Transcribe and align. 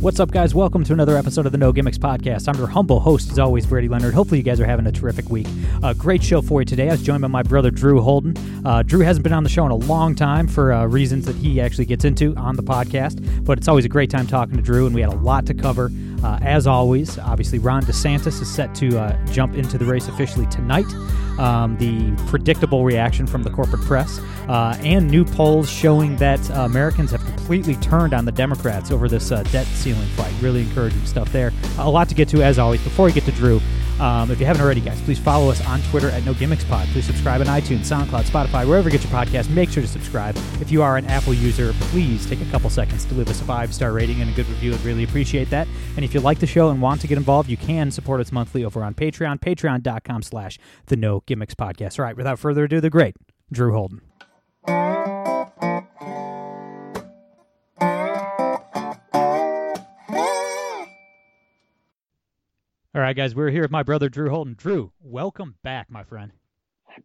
What's 0.00 0.18
up, 0.18 0.30
guys? 0.30 0.54
Welcome 0.54 0.82
to 0.84 0.94
another 0.94 1.18
episode 1.18 1.44
of 1.44 1.52
the 1.52 1.58
No 1.58 1.72
Gimmicks 1.72 1.98
Podcast. 1.98 2.48
I'm 2.48 2.56
your 2.56 2.68
humble 2.68 3.00
host, 3.00 3.30
as 3.30 3.38
always, 3.38 3.66
Brady 3.66 3.86
Leonard. 3.86 4.14
Hopefully, 4.14 4.38
you 4.38 4.42
guys 4.42 4.58
are 4.58 4.64
having 4.64 4.86
a 4.86 4.92
terrific 4.92 5.28
week. 5.28 5.46
Uh, 5.82 5.92
great 5.92 6.24
show 6.24 6.40
for 6.40 6.62
you 6.62 6.64
today. 6.64 6.88
I 6.88 6.92
was 6.92 7.02
joined 7.02 7.20
by 7.20 7.28
my 7.28 7.42
brother, 7.42 7.70
Drew 7.70 8.00
Holden. 8.00 8.34
Uh, 8.64 8.82
Drew 8.82 9.00
hasn't 9.00 9.24
been 9.24 9.34
on 9.34 9.42
the 9.42 9.50
show 9.50 9.66
in 9.66 9.70
a 9.70 9.76
long 9.76 10.14
time 10.14 10.48
for 10.48 10.72
uh, 10.72 10.86
reasons 10.86 11.26
that 11.26 11.36
he 11.36 11.60
actually 11.60 11.84
gets 11.84 12.06
into 12.06 12.34
on 12.36 12.56
the 12.56 12.62
podcast, 12.62 13.44
but 13.44 13.58
it's 13.58 13.68
always 13.68 13.84
a 13.84 13.90
great 13.90 14.08
time 14.08 14.26
talking 14.26 14.56
to 14.56 14.62
Drew, 14.62 14.86
and 14.86 14.94
we 14.94 15.02
had 15.02 15.12
a 15.12 15.16
lot 15.16 15.44
to 15.46 15.54
cover. 15.54 15.90
Uh, 16.22 16.38
as 16.42 16.66
always, 16.66 17.18
obviously, 17.18 17.58
Ron 17.58 17.82
DeSantis 17.82 18.40
is 18.40 18.52
set 18.52 18.74
to 18.76 18.98
uh, 18.98 19.26
jump 19.26 19.54
into 19.54 19.78
the 19.78 19.84
race 19.84 20.08
officially 20.08 20.46
tonight. 20.46 20.86
Um, 21.38 21.78
the 21.78 22.14
predictable 22.28 22.84
reaction 22.84 23.26
from 23.26 23.42
the 23.42 23.50
corporate 23.50 23.82
press, 23.82 24.18
uh, 24.48 24.76
and 24.82 25.10
new 25.10 25.24
polls 25.24 25.70
showing 25.70 26.16
that 26.16 26.40
Americans 26.50 27.12
have 27.12 27.24
completely 27.24 27.76
turned 27.76 28.12
on 28.12 28.26
the 28.26 28.32
Democrats 28.32 28.90
over 28.90 29.08
this 29.08 29.30
debt 29.30 29.66
ceiling 29.66 30.08
fight. 30.08 30.32
Really 30.42 30.60
encouraging 30.60 31.04
stuff 31.06 31.32
there. 31.32 31.52
A 31.78 31.88
lot 31.88 32.08
to 32.10 32.14
get 32.14 32.28
to, 32.28 32.42
as 32.42 32.58
always. 32.58 32.82
Before 32.84 33.06
we 33.06 33.12
get 33.12 33.24
to 33.24 33.32
Drew, 33.32 33.60
um, 34.00 34.30
if 34.30 34.40
you 34.40 34.46
haven't 34.46 34.62
already, 34.62 34.80
guys, 34.80 35.00
please 35.02 35.18
follow 35.18 35.50
us 35.50 35.64
on 35.66 35.80
Twitter 35.82 36.08
at 36.10 36.24
No 36.24 36.34
Gimmicks 36.34 36.64
Pod. 36.64 36.88
Please 36.88 37.04
subscribe 37.04 37.40
on 37.40 37.46
iTunes, 37.46 37.80
SoundCloud, 37.80 38.24
Spotify, 38.24 38.66
wherever 38.66 38.88
you 38.88 38.98
get 38.98 39.04
your 39.04 39.12
podcast. 39.12 39.50
Make 39.50 39.70
sure 39.70 39.82
to 39.82 39.88
subscribe. 39.88 40.36
If 40.60 40.70
you 40.72 40.82
are 40.82 40.96
an 40.96 41.06
Apple 41.06 41.34
user, 41.34 41.72
please 41.74 42.26
take 42.26 42.40
a 42.40 42.46
couple 42.46 42.70
seconds 42.70 43.04
to 43.06 43.14
leave 43.14 43.28
us 43.28 43.40
a 43.40 43.44
five 43.44 43.74
star 43.74 43.92
rating 43.92 44.20
and 44.20 44.30
a 44.30 44.32
good 44.32 44.48
review. 44.48 44.72
I'd 44.72 44.80
really 44.80 45.04
appreciate 45.04 45.50
that. 45.50 45.68
And 45.96 46.04
if 46.04 46.14
you 46.14 46.20
like 46.20 46.38
the 46.38 46.46
show 46.46 46.70
and 46.70 46.80
want 46.80 47.00
to 47.02 47.06
get 47.06 47.18
involved, 47.18 47.50
you 47.50 47.56
can 47.56 47.90
support 47.90 48.20
us 48.20 48.32
monthly 48.32 48.64
over 48.64 48.82
on 48.82 48.94
Patreon, 48.94 49.40
patreon.com 49.40 50.22
slash 50.22 50.58
the 50.86 50.96
No 50.96 51.22
Gimmicks 51.26 51.54
Podcast. 51.54 51.98
All 51.98 52.04
right, 52.04 52.16
without 52.16 52.38
further 52.38 52.64
ado, 52.64 52.80
the 52.80 52.90
great 52.90 53.16
Drew 53.52 53.72
Holden. 53.72 54.00
All 62.92 63.00
right, 63.00 63.14
guys, 63.14 63.36
we're 63.36 63.50
here 63.50 63.62
with 63.62 63.70
my 63.70 63.84
brother 63.84 64.08
Drew 64.08 64.30
Holden. 64.30 64.54
Drew, 64.58 64.90
welcome 65.00 65.54
back, 65.62 65.88
my 65.92 66.02
friend. 66.02 66.32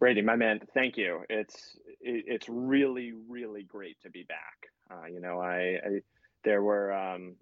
Brady, 0.00 0.20
my 0.20 0.34
man, 0.34 0.58
thank 0.74 0.96
you. 0.96 1.20
It's 1.30 1.76
it's 2.00 2.48
really 2.48 3.12
really 3.28 3.62
great 3.62 3.96
to 4.02 4.10
be 4.10 4.24
back. 4.24 4.56
Uh, 4.90 5.06
you 5.06 5.20
know, 5.20 5.40
I, 5.40 5.78
I, 5.84 6.00
there 6.42 6.64
were 6.64 6.92
um, 6.92 7.36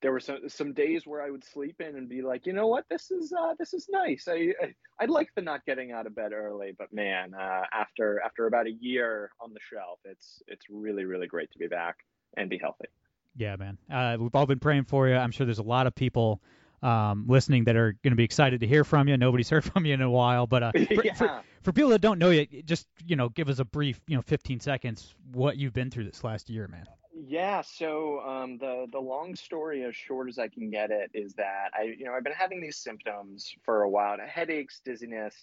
there 0.00 0.12
were 0.12 0.20
some 0.20 0.48
some 0.48 0.74
days 0.74 1.08
where 1.08 1.20
I 1.20 1.28
would 1.28 1.42
sleep 1.42 1.80
in 1.80 1.96
and 1.96 2.08
be 2.08 2.22
like, 2.22 2.46
you 2.46 2.52
know 2.52 2.68
what, 2.68 2.84
this 2.88 3.10
is 3.10 3.32
uh, 3.36 3.54
this 3.58 3.74
is 3.74 3.88
nice. 3.90 4.28
I, 4.28 4.54
I 4.62 4.74
I 5.00 5.06
like 5.06 5.30
the 5.34 5.42
not 5.42 5.66
getting 5.66 5.90
out 5.90 6.06
of 6.06 6.14
bed 6.14 6.32
early, 6.32 6.76
but 6.78 6.92
man, 6.92 7.34
uh, 7.34 7.62
after 7.72 8.22
after 8.24 8.46
about 8.46 8.68
a 8.68 8.72
year 8.78 9.32
on 9.40 9.52
the 9.52 9.60
shelf, 9.72 9.98
it's 10.04 10.40
it's 10.46 10.66
really 10.70 11.04
really 11.04 11.26
great 11.26 11.50
to 11.50 11.58
be 11.58 11.66
back 11.66 11.96
and 12.36 12.48
be 12.48 12.58
healthy. 12.58 12.86
Yeah, 13.36 13.56
man. 13.56 13.76
Uh, 13.90 14.16
we've 14.20 14.36
all 14.36 14.46
been 14.46 14.60
praying 14.60 14.84
for 14.84 15.08
you. 15.08 15.16
I'm 15.16 15.32
sure 15.32 15.46
there's 15.46 15.58
a 15.58 15.64
lot 15.64 15.88
of 15.88 15.96
people 15.96 16.40
um, 16.82 17.24
listening 17.26 17.64
that 17.64 17.76
are 17.76 17.92
going 18.04 18.12
to 18.12 18.16
be 18.16 18.24
excited 18.24 18.60
to 18.60 18.66
hear 18.66 18.84
from 18.84 19.08
you. 19.08 19.16
Nobody's 19.16 19.50
heard 19.50 19.64
from 19.64 19.84
you 19.84 19.94
in 19.94 20.02
a 20.02 20.10
while, 20.10 20.46
but 20.46 20.62
uh, 20.62 20.72
for, 20.94 21.04
yeah. 21.04 21.14
for, 21.14 21.42
for, 21.62 21.72
people 21.72 21.90
that 21.90 22.00
don't 22.00 22.18
know 22.18 22.30
you, 22.30 22.46
just 22.64 22.86
you 23.06 23.16
know, 23.16 23.28
give 23.28 23.48
us 23.48 23.58
a 23.58 23.64
brief, 23.64 24.00
you 24.06 24.16
know, 24.16 24.22
15 24.22 24.60
seconds 24.60 25.14
what 25.32 25.56
you've 25.56 25.72
been 25.72 25.90
through 25.90 26.04
this 26.04 26.24
last 26.24 26.48
year, 26.48 26.68
man. 26.68 26.86
Yeah. 27.26 27.62
So 27.62 28.20
um, 28.20 28.58
the 28.58 28.86
the 28.92 29.00
long 29.00 29.34
story, 29.34 29.82
as 29.84 29.96
short 29.96 30.28
as 30.28 30.38
I 30.38 30.46
can 30.48 30.70
get 30.70 30.90
it, 30.90 31.10
is 31.14 31.34
that 31.34 31.70
I, 31.74 31.94
you 31.98 32.04
know, 32.04 32.12
I've 32.12 32.22
been 32.22 32.32
having 32.32 32.60
these 32.60 32.76
symptoms 32.76 33.52
for 33.64 33.82
a 33.82 33.88
while: 33.88 34.16
headaches, 34.24 34.80
dizziness. 34.84 35.34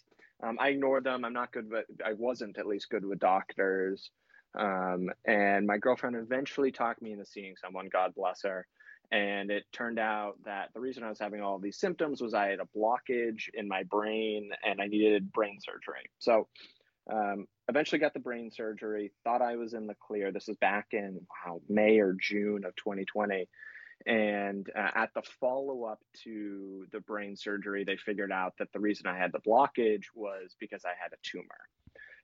Um, 0.41 0.57
I 0.59 0.69
ignored 0.69 1.03
them. 1.03 1.25
I'm 1.25 1.33
not 1.33 1.51
good, 1.51 1.69
but 1.69 1.85
I 2.05 2.13
wasn't 2.13 2.57
at 2.57 2.65
least 2.65 2.89
good 2.89 3.05
with 3.05 3.19
doctors. 3.19 4.09
Um, 4.57 5.09
and 5.25 5.67
my 5.67 5.77
girlfriend 5.77 6.15
eventually 6.15 6.71
talked 6.71 7.01
me 7.01 7.11
into 7.11 7.25
seeing 7.25 7.55
someone. 7.57 7.89
God 7.91 8.13
bless 8.15 8.43
her. 8.43 8.65
And 9.11 9.51
it 9.51 9.63
turned 9.71 9.99
out 9.99 10.35
that 10.45 10.69
the 10.73 10.79
reason 10.79 11.03
I 11.03 11.09
was 11.09 11.19
having 11.19 11.41
all 11.41 11.59
these 11.59 11.79
symptoms 11.79 12.21
was 12.21 12.33
I 12.33 12.47
had 12.47 12.59
a 12.59 12.77
blockage 12.77 13.49
in 13.53 13.67
my 13.67 13.83
brain 13.83 14.49
and 14.63 14.81
I 14.81 14.87
needed 14.87 15.31
brain 15.31 15.59
surgery. 15.61 16.09
So 16.19 16.47
um, 17.11 17.45
eventually 17.67 17.99
got 17.99 18.13
the 18.13 18.19
brain 18.19 18.51
surgery, 18.51 19.11
thought 19.23 19.41
I 19.41 19.55
was 19.57 19.73
in 19.73 19.87
the 19.87 19.95
clear. 19.95 20.31
This 20.31 20.49
is 20.49 20.57
back 20.57 20.87
in 20.91 21.19
wow, 21.45 21.61
May 21.69 21.99
or 21.99 22.15
June 22.19 22.65
of 22.65 22.75
2020. 22.75 23.47
And 24.07 24.69
uh, 24.77 24.91
at 24.93 25.13
the 25.15 25.23
follow 25.39 25.85
up 25.85 25.99
to 26.23 26.85
the 26.91 26.99
brain 26.99 27.35
surgery, 27.35 27.83
they 27.83 27.97
figured 27.97 28.31
out 28.31 28.53
that 28.59 28.71
the 28.73 28.79
reason 28.79 29.07
I 29.07 29.17
had 29.17 29.31
the 29.31 29.39
blockage 29.39 30.05
was 30.13 30.55
because 30.59 30.83
I 30.85 30.93
had 31.01 31.13
a 31.13 31.17
tumor. 31.23 31.45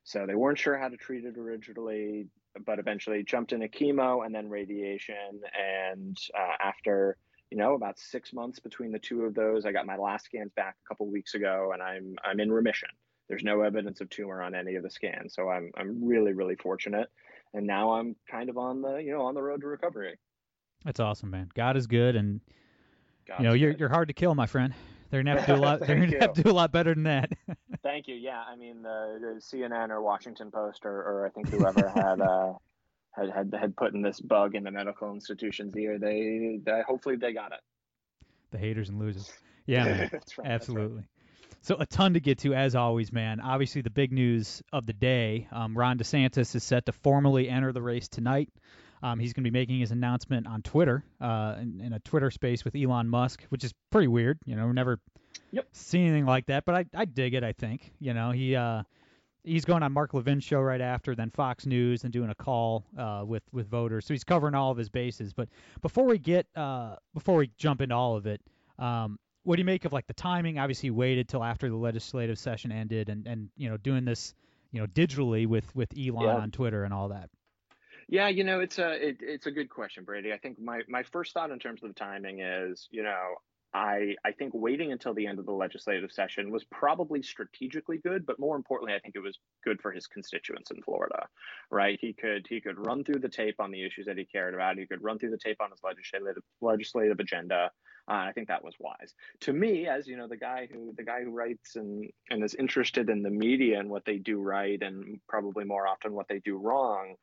So 0.04 0.26
they 0.26 0.34
weren't 0.34 0.58
sure 0.58 0.76
how 0.76 0.88
to 0.88 0.96
treat 0.96 1.24
it 1.24 1.38
originally 1.38 2.26
but 2.64 2.78
eventually 2.78 3.22
jumped 3.22 3.52
into 3.52 3.68
chemo 3.68 4.24
and 4.24 4.34
then 4.34 4.48
radiation. 4.48 5.40
And 5.58 6.18
uh, 6.34 6.56
after 6.60 7.16
you 7.50 7.58
know 7.58 7.74
about 7.74 7.98
six 7.98 8.32
months 8.32 8.58
between 8.58 8.92
the 8.92 8.98
two 8.98 9.22
of 9.22 9.34
those, 9.34 9.66
I 9.66 9.72
got 9.72 9.86
my 9.86 9.96
last 9.96 10.26
scans 10.26 10.52
back 10.54 10.76
a 10.84 10.88
couple 10.88 11.06
weeks 11.06 11.34
ago, 11.34 11.70
and 11.72 11.82
I'm 11.82 12.16
I'm 12.24 12.40
in 12.40 12.50
remission. 12.50 12.88
There's 13.28 13.44
no 13.44 13.62
evidence 13.62 14.00
of 14.00 14.10
tumor 14.10 14.42
on 14.42 14.54
any 14.54 14.74
of 14.76 14.82
the 14.82 14.90
scans, 14.90 15.34
so 15.34 15.48
I'm 15.48 15.70
I'm 15.76 16.04
really 16.04 16.32
really 16.32 16.56
fortunate. 16.56 17.08
And 17.54 17.66
now 17.66 17.92
I'm 17.92 18.16
kind 18.30 18.48
of 18.48 18.56
on 18.56 18.80
the 18.80 18.96
you 18.96 19.12
know 19.12 19.22
on 19.22 19.34
the 19.34 19.42
road 19.42 19.60
to 19.60 19.66
recovery. 19.66 20.18
That's 20.84 21.00
awesome, 21.00 21.30
man. 21.30 21.50
God 21.54 21.76
is 21.76 21.86
good, 21.86 22.16
and 22.16 22.40
God's 23.26 23.40
you 23.40 23.46
know 23.46 23.54
you're 23.54 23.72
good. 23.72 23.80
you're 23.80 23.88
hard 23.88 24.08
to 24.08 24.14
kill, 24.14 24.34
my 24.34 24.46
friend. 24.46 24.74
They're 25.10 25.22
gonna 25.22 25.38
have 25.38 25.46
to 25.46 25.54
do 25.54 25.60
a 25.60 25.62
lot. 25.62 25.80
they're 25.86 25.96
gonna 25.96 26.20
have 26.20 26.32
to 26.34 26.42
do 26.42 26.50
a 26.50 26.52
lot 26.52 26.72
better 26.72 26.94
than 26.94 27.04
that. 27.04 27.32
Thank 27.92 28.08
you. 28.08 28.14
Yeah, 28.14 28.42
I 28.50 28.56
mean 28.56 28.80
the, 28.80 29.18
the 29.20 29.38
CNN 29.38 29.90
or 29.90 30.00
Washington 30.00 30.50
Post 30.50 30.86
or, 30.86 30.96
or 30.96 31.26
I 31.26 31.28
think 31.28 31.50
whoever 31.50 31.90
had 31.90 32.22
uh 32.22 32.54
had, 33.10 33.28
had 33.28 33.54
had 33.54 33.76
put 33.76 33.92
in 33.92 34.00
this 34.00 34.18
bug 34.18 34.54
in 34.54 34.64
the 34.64 34.70
medical 34.70 35.12
institution's 35.12 35.76
ear. 35.76 35.98
They, 35.98 36.58
they 36.64 36.80
hopefully 36.88 37.16
they 37.16 37.34
got 37.34 37.52
it. 37.52 37.60
The 38.50 38.56
haters 38.56 38.88
and 38.88 38.98
losers. 38.98 39.30
Yeah, 39.66 39.84
man. 39.84 40.10
right, 40.38 40.46
absolutely. 40.46 41.02
So 41.60 41.76
a 41.78 41.84
ton 41.84 42.14
to 42.14 42.20
get 42.20 42.38
to 42.38 42.54
as 42.54 42.74
always, 42.74 43.12
man. 43.12 43.40
Obviously, 43.40 43.82
the 43.82 43.90
big 43.90 44.10
news 44.10 44.62
of 44.72 44.86
the 44.86 44.94
day: 44.94 45.46
um, 45.52 45.76
Ron 45.76 45.98
DeSantis 45.98 46.54
is 46.54 46.64
set 46.64 46.86
to 46.86 46.92
formally 46.92 47.50
enter 47.50 47.72
the 47.72 47.82
race 47.82 48.08
tonight. 48.08 48.48
Um, 49.02 49.18
he's 49.18 49.34
going 49.34 49.44
to 49.44 49.50
be 49.50 49.58
making 49.58 49.80
his 49.80 49.90
announcement 49.90 50.46
on 50.46 50.62
Twitter, 50.62 51.04
uh, 51.20 51.56
in, 51.60 51.82
in, 51.84 51.92
a 51.92 51.98
Twitter 51.98 52.30
space 52.30 52.64
with 52.64 52.74
Elon 52.74 53.08
Musk, 53.08 53.42
which 53.48 53.64
is 53.64 53.74
pretty 53.90 54.06
weird. 54.06 54.38
You 54.46 54.54
know, 54.54 54.70
never 54.70 54.98
yep. 55.50 55.66
seen 55.72 56.06
anything 56.08 56.26
like 56.26 56.46
that, 56.46 56.64
but 56.64 56.74
I, 56.74 56.84
I 56.94 57.04
dig 57.04 57.34
it. 57.34 57.44
I 57.44 57.52
think 57.52 57.92
you 57.98 58.14
know 58.14 58.30
he 58.30 58.56
uh, 58.56 58.82
he's 59.44 59.64
going 59.64 59.82
on 59.82 59.92
Mark 59.92 60.14
Levin's 60.14 60.44
show 60.44 60.60
right 60.60 60.80
after, 60.80 61.14
then 61.14 61.30
Fox 61.30 61.66
News, 61.66 62.04
and 62.04 62.12
doing 62.12 62.30
a 62.30 62.34
call 62.34 62.84
uh, 62.98 63.24
with 63.26 63.42
with 63.52 63.68
voters. 63.68 64.06
So 64.06 64.14
he's 64.14 64.24
covering 64.24 64.54
all 64.54 64.70
of 64.70 64.78
his 64.78 64.88
bases. 64.88 65.32
But 65.32 65.48
before 65.80 66.04
we 66.04 66.18
get 66.18 66.46
uh, 66.56 66.96
before 67.14 67.36
we 67.36 67.50
jump 67.56 67.80
into 67.80 67.94
all 67.94 68.16
of 68.16 68.26
it, 68.26 68.40
um, 68.78 69.18
what 69.44 69.56
do 69.56 69.60
you 69.60 69.66
make 69.66 69.84
of 69.84 69.92
like 69.92 70.06
the 70.06 70.14
timing? 70.14 70.58
Obviously, 70.58 70.88
he 70.88 70.90
waited 70.90 71.28
till 71.28 71.44
after 71.44 71.68
the 71.68 71.76
legislative 71.76 72.38
session 72.38 72.72
ended, 72.72 73.08
and 73.08 73.26
and 73.26 73.48
you 73.56 73.68
know 73.68 73.76
doing 73.76 74.04
this 74.04 74.34
you 74.70 74.80
know 74.80 74.86
digitally 74.86 75.46
with 75.46 75.74
with 75.74 75.92
Elon 75.96 76.22
yeah. 76.24 76.36
on 76.36 76.50
Twitter 76.50 76.84
and 76.84 76.92
all 76.92 77.08
that. 77.08 77.30
Yeah, 78.08 78.28
you 78.28 78.44
know, 78.44 78.60
it's 78.60 78.78
a 78.78 79.08
it, 79.08 79.18
it's 79.20 79.46
a 79.46 79.50
good 79.50 79.70
question, 79.70 80.04
Brady. 80.04 80.32
I 80.32 80.38
think 80.38 80.60
my 80.60 80.82
my 80.88 81.02
first 81.02 81.32
thought 81.32 81.50
in 81.50 81.58
terms 81.58 81.82
of 81.82 81.88
the 81.88 81.94
timing 81.94 82.40
is, 82.40 82.88
you 82.90 83.02
know, 83.02 83.36
I 83.74 84.16
I 84.24 84.32
think 84.32 84.52
waiting 84.54 84.92
until 84.92 85.14
the 85.14 85.26
end 85.26 85.38
of 85.38 85.46
the 85.46 85.52
legislative 85.52 86.12
session 86.12 86.50
was 86.50 86.64
probably 86.64 87.22
strategically 87.22 87.98
good, 87.98 88.26
but 88.26 88.38
more 88.38 88.56
importantly, 88.56 88.94
I 88.94 88.98
think 88.98 89.16
it 89.16 89.22
was 89.22 89.38
good 89.64 89.80
for 89.80 89.92
his 89.92 90.06
constituents 90.06 90.70
in 90.70 90.82
Florida, 90.82 91.26
right? 91.70 91.98
He 92.00 92.12
could 92.12 92.46
he 92.48 92.60
could 92.60 92.84
run 92.86 93.02
through 93.02 93.20
the 93.20 93.28
tape 93.28 93.56
on 93.60 93.70
the 93.70 93.84
issues 93.84 94.06
that 94.06 94.18
he 94.18 94.26
cared 94.26 94.54
about. 94.54 94.78
He 94.78 94.86
could 94.86 95.02
run 95.02 95.18
through 95.18 95.30
the 95.30 95.38
tape 95.38 95.56
on 95.60 95.70
his 95.70 95.80
legislative 95.82 96.42
legislative 96.60 97.18
agenda. 97.20 97.70
Uh, 98.08 98.14
I 98.14 98.32
think 98.32 98.48
that 98.48 98.64
was 98.64 98.74
wise. 98.78 99.14
To 99.42 99.52
me, 99.52 99.86
as 99.86 100.06
you 100.06 100.16
know, 100.16 100.28
the 100.28 100.36
guy 100.36 100.68
who 100.70 100.92
the 100.96 101.04
guy 101.04 101.22
who 101.22 101.30
writes 101.30 101.76
and 101.76 102.10
and 102.30 102.44
is 102.44 102.54
interested 102.54 103.08
in 103.08 103.22
the 103.22 103.30
media 103.30 103.78
and 103.78 103.88
what 103.88 104.04
they 104.04 104.18
do 104.18 104.40
right, 104.40 104.80
and 104.82 105.18
probably 105.28 105.64
more 105.64 105.86
often 105.86 106.12
what 106.12 106.28
they 106.28 106.40
do 106.40 106.56
wrong. 106.58 107.14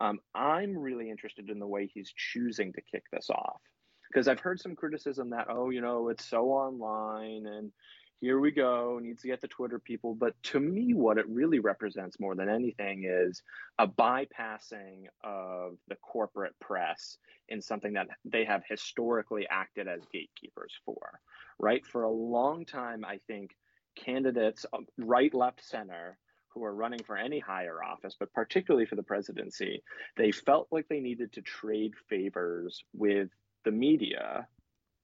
Um, 0.00 0.20
I'm 0.32 0.78
really 0.78 1.10
interested 1.10 1.50
in 1.50 1.58
the 1.58 1.66
way 1.66 1.90
he's 1.92 2.12
choosing 2.16 2.72
to 2.72 2.80
kick 2.92 3.02
this 3.12 3.30
off 3.30 3.60
because 4.10 4.28
I've 4.28 4.40
heard 4.40 4.60
some 4.60 4.76
criticism 4.76 5.30
that 5.30 5.46
oh 5.48 5.70
you 5.70 5.80
know 5.80 6.08
it's 6.08 6.24
so 6.24 6.50
online 6.50 7.46
and 7.46 7.72
here 8.20 8.40
we 8.40 8.50
go, 8.50 8.98
needs 9.00 9.22
to 9.22 9.28
get 9.28 9.40
the 9.40 9.48
Twitter 9.48 9.78
people. 9.78 10.14
But 10.14 10.34
to 10.44 10.60
me, 10.60 10.92
what 10.92 11.18
it 11.18 11.28
really 11.28 11.60
represents 11.60 12.18
more 12.18 12.34
than 12.34 12.48
anything 12.48 13.04
is 13.04 13.42
a 13.78 13.86
bypassing 13.86 15.04
of 15.22 15.76
the 15.88 15.94
corporate 16.02 16.58
press 16.60 17.18
in 17.48 17.62
something 17.62 17.92
that 17.92 18.08
they 18.24 18.44
have 18.44 18.62
historically 18.68 19.46
acted 19.48 19.86
as 19.86 20.00
gatekeepers 20.12 20.74
for, 20.84 21.20
right? 21.58 21.86
For 21.86 22.02
a 22.02 22.10
long 22.10 22.64
time, 22.64 23.04
I 23.04 23.20
think 23.28 23.52
candidates, 23.94 24.66
um, 24.72 24.86
right, 24.98 25.32
left, 25.32 25.64
center, 25.64 26.18
who 26.48 26.64
are 26.64 26.74
running 26.74 27.02
for 27.04 27.16
any 27.16 27.38
higher 27.38 27.82
office, 27.82 28.16
but 28.18 28.32
particularly 28.32 28.86
for 28.86 28.96
the 28.96 29.02
presidency, 29.02 29.82
they 30.16 30.32
felt 30.32 30.66
like 30.72 30.88
they 30.88 31.00
needed 31.00 31.32
to 31.32 31.42
trade 31.42 31.92
favors 32.08 32.82
with 32.92 33.28
the 33.68 33.76
media 33.76 34.48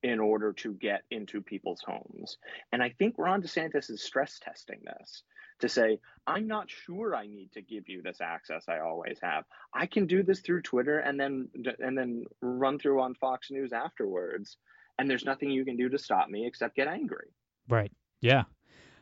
in 0.02 0.20
order 0.20 0.54
to 0.54 0.72
get 0.72 1.02
into 1.10 1.42
people's 1.42 1.82
homes. 1.86 2.38
And 2.72 2.82
I 2.82 2.88
think 2.98 3.16
Ron 3.18 3.42
DeSantis 3.42 3.90
is 3.90 4.02
stress 4.02 4.38
testing 4.38 4.80
this 4.86 5.22
to 5.60 5.68
say, 5.68 5.98
I'm 6.26 6.46
not 6.46 6.70
sure 6.70 7.14
I 7.14 7.26
need 7.26 7.50
to 7.52 7.60
give 7.60 7.90
you 7.90 8.00
this 8.00 8.22
access 8.22 8.64
I 8.68 8.80
always 8.80 9.18
have. 9.22 9.44
I 9.74 9.84
can 9.84 10.06
do 10.06 10.22
this 10.22 10.40
through 10.40 10.62
Twitter 10.62 10.98
and 10.98 11.20
then 11.20 11.48
and 11.78 11.96
then 11.96 12.24
run 12.40 12.78
through 12.78 13.02
on 13.02 13.14
Fox 13.14 13.50
News 13.50 13.74
afterwards. 13.74 14.56
And 14.98 15.10
there's 15.10 15.26
nothing 15.26 15.50
you 15.50 15.66
can 15.66 15.76
do 15.76 15.90
to 15.90 15.98
stop 15.98 16.30
me 16.30 16.46
except 16.46 16.76
get 16.76 16.88
angry. 16.88 17.28
Right. 17.68 17.92
Yeah. 18.22 18.44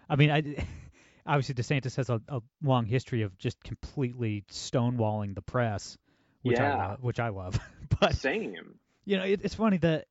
I 0.08 0.16
mean, 0.16 0.30
I 0.32 0.66
obviously 1.26 1.54
DeSantis 1.54 1.96
has 1.96 2.10
a, 2.10 2.20
a 2.28 2.40
long 2.64 2.84
history 2.86 3.22
of 3.22 3.38
just 3.38 3.62
completely 3.62 4.44
stonewalling 4.50 5.36
the 5.36 5.42
press, 5.42 5.96
which 6.42 6.58
yeah. 6.58 6.74
I 6.74 6.88
love, 6.88 6.98
which 7.00 7.20
I 7.20 7.28
love. 7.28 7.60
but 8.00 8.14
same. 8.16 8.78
You 9.04 9.18
know, 9.18 9.24
it, 9.24 9.40
it's 9.42 9.54
funny 9.54 9.78
that 9.78 10.06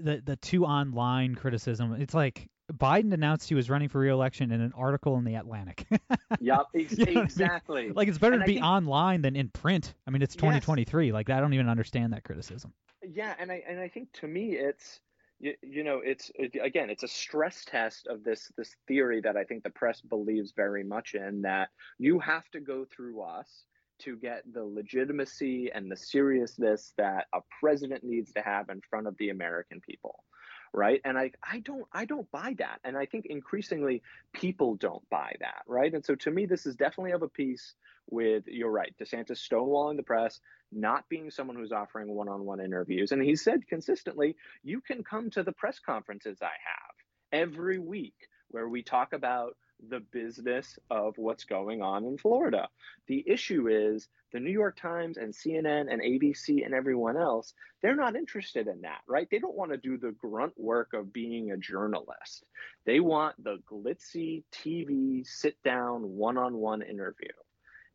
the 0.00 0.22
the 0.24 0.36
two 0.36 0.64
online 0.64 1.34
criticism. 1.34 1.94
It's 2.00 2.14
like 2.14 2.48
Biden 2.72 3.12
announced 3.12 3.48
he 3.48 3.54
was 3.54 3.68
running 3.68 3.88
for 3.88 3.98
reelection 3.98 4.52
in 4.52 4.60
an 4.60 4.72
article 4.76 5.16
in 5.16 5.24
the 5.24 5.34
Atlantic. 5.34 5.86
yep, 6.40 6.66
ex- 6.74 6.98
you 6.98 7.06
know 7.06 7.22
exactly. 7.22 7.82
I 7.82 7.84
mean? 7.86 7.94
Like 7.94 8.08
it's 8.08 8.18
better 8.18 8.34
and 8.34 8.42
to 8.42 8.46
be 8.46 8.54
think, 8.54 8.64
online 8.64 9.22
than 9.22 9.36
in 9.36 9.48
print. 9.48 9.94
I 10.06 10.10
mean, 10.10 10.22
it's 10.22 10.34
2023. 10.36 11.06
Yes. 11.06 11.12
Like 11.12 11.30
I 11.30 11.40
don't 11.40 11.54
even 11.54 11.68
understand 11.68 12.12
that 12.12 12.24
criticism. 12.24 12.72
Yeah, 13.02 13.34
and 13.38 13.50
I 13.50 13.62
and 13.68 13.80
I 13.80 13.88
think 13.88 14.12
to 14.14 14.28
me 14.28 14.52
it's 14.52 15.00
you, 15.40 15.54
you 15.62 15.84
know 15.84 16.00
it's 16.04 16.30
it, 16.34 16.56
again 16.62 16.90
it's 16.90 17.02
a 17.02 17.08
stress 17.08 17.64
test 17.64 18.06
of 18.06 18.24
this 18.24 18.52
this 18.56 18.76
theory 18.86 19.20
that 19.22 19.36
I 19.36 19.44
think 19.44 19.64
the 19.64 19.70
press 19.70 20.00
believes 20.00 20.52
very 20.52 20.84
much 20.84 21.14
in 21.14 21.42
that 21.42 21.70
you 21.98 22.18
have 22.18 22.48
to 22.50 22.60
go 22.60 22.84
through 22.84 23.22
us 23.22 23.64
to 24.00 24.16
get 24.16 24.42
the 24.52 24.64
legitimacy 24.64 25.70
and 25.74 25.90
the 25.90 25.96
seriousness 25.96 26.92
that 26.96 27.26
a 27.34 27.40
president 27.60 28.04
needs 28.04 28.32
to 28.32 28.40
have 28.40 28.68
in 28.68 28.80
front 28.88 29.06
of 29.06 29.16
the 29.18 29.30
American 29.30 29.80
people 29.80 30.24
right? 30.72 31.00
And 31.04 31.18
i 31.18 31.32
i 31.42 31.60
don't 31.60 31.86
i 31.92 32.04
don't 32.04 32.30
buy 32.30 32.54
that. 32.58 32.78
And 32.84 32.96
i 32.96 33.06
think 33.06 33.26
increasingly 33.26 34.02
people 34.32 34.76
don't 34.76 35.08
buy 35.10 35.34
that 35.40 35.62
right? 35.66 35.92
And 35.92 36.04
so 36.04 36.14
to 36.16 36.30
me 36.30 36.46
this 36.46 36.66
is 36.66 36.76
definitely 36.76 37.12
of 37.12 37.22
a 37.22 37.28
piece 37.28 37.74
with 38.08 38.44
you're 38.46 38.70
right 38.70 38.94
desantis 39.00 39.38
stonewalling 39.38 39.96
the 39.96 40.02
press 40.02 40.40
not 40.72 41.08
being 41.08 41.30
someone 41.30 41.56
who's 41.56 41.72
offering 41.72 42.14
one-on-one 42.14 42.60
interviews. 42.60 43.12
And 43.12 43.22
he 43.22 43.34
said 43.36 43.66
consistently 43.68 44.36
you 44.62 44.80
can 44.80 45.02
come 45.02 45.30
to 45.30 45.42
the 45.42 45.52
press 45.52 45.78
conferences 45.78 46.38
i 46.42 46.46
have 46.46 47.42
every 47.48 47.78
week 47.78 48.14
where 48.48 48.68
we 48.68 48.82
talk 48.82 49.12
about 49.12 49.56
the 49.88 50.00
business 50.00 50.78
of 50.90 51.16
what's 51.16 51.44
going 51.44 51.82
on 51.82 52.04
in 52.04 52.18
Florida. 52.18 52.68
The 53.06 53.24
issue 53.26 53.68
is 53.68 54.08
the 54.32 54.40
New 54.40 54.50
York 54.52 54.78
Times 54.80 55.16
and 55.16 55.32
CNN 55.32 55.92
and 55.92 56.00
ABC 56.02 56.64
and 56.64 56.74
everyone 56.74 57.16
else, 57.16 57.54
they're 57.82 57.96
not 57.96 58.16
interested 58.16 58.68
in 58.68 58.82
that, 58.82 59.00
right? 59.08 59.28
They 59.30 59.38
don't 59.38 59.56
want 59.56 59.72
to 59.72 59.76
do 59.76 59.96
the 59.96 60.12
grunt 60.12 60.52
work 60.56 60.92
of 60.92 61.12
being 61.12 61.50
a 61.50 61.56
journalist. 61.56 62.44
They 62.84 63.00
want 63.00 63.42
the 63.42 63.58
glitzy 63.70 64.44
TV 64.52 65.26
sit 65.26 65.56
down 65.64 66.02
one 66.02 66.38
on 66.38 66.56
one 66.56 66.82
interview. 66.82 67.28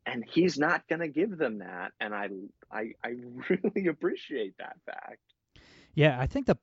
And 0.06 0.24
he's 0.28 0.60
not 0.60 0.88
going 0.88 1.00
to 1.00 1.08
give 1.08 1.36
them 1.38 1.60
that. 1.60 1.92
And 2.00 2.14
I, 2.14 2.30
I, 2.72 2.92
I 3.04 3.16
really 3.50 3.88
appreciate 3.90 4.58
that 4.60 4.76
fact. 4.86 5.20
Yeah, 5.96 6.20
I 6.20 6.28
think 6.28 6.46
the 6.46 6.58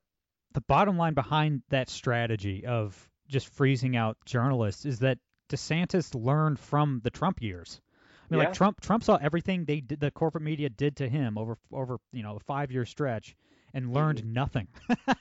the 0.52 0.60
bottom 0.60 0.98
line 0.98 1.14
behind 1.14 1.62
that 1.70 1.88
strategy 1.88 2.66
of 2.66 3.08
just 3.32 3.48
freezing 3.48 3.96
out 3.96 4.16
journalists 4.24 4.84
is 4.84 5.00
that 5.00 5.18
DeSantis 5.48 6.14
learned 6.14 6.58
from 6.58 7.00
the 7.02 7.10
Trump 7.10 7.42
years. 7.42 7.80
I 8.22 8.34
mean, 8.34 8.40
yeah. 8.40 8.46
like 8.46 8.54
Trump, 8.54 8.80
Trump 8.80 9.02
saw 9.04 9.16
everything 9.16 9.64
they 9.64 9.80
did, 9.80 10.00
the 10.00 10.10
corporate 10.10 10.44
media 10.44 10.68
did 10.70 10.96
to 10.96 11.08
him 11.08 11.36
over 11.36 11.58
over 11.72 11.98
you 12.12 12.22
know 12.22 12.36
a 12.36 12.40
five 12.40 12.70
year 12.70 12.86
stretch, 12.86 13.34
and 13.74 13.92
learned 13.92 14.20
mm-hmm. 14.20 14.32
nothing. 14.32 14.68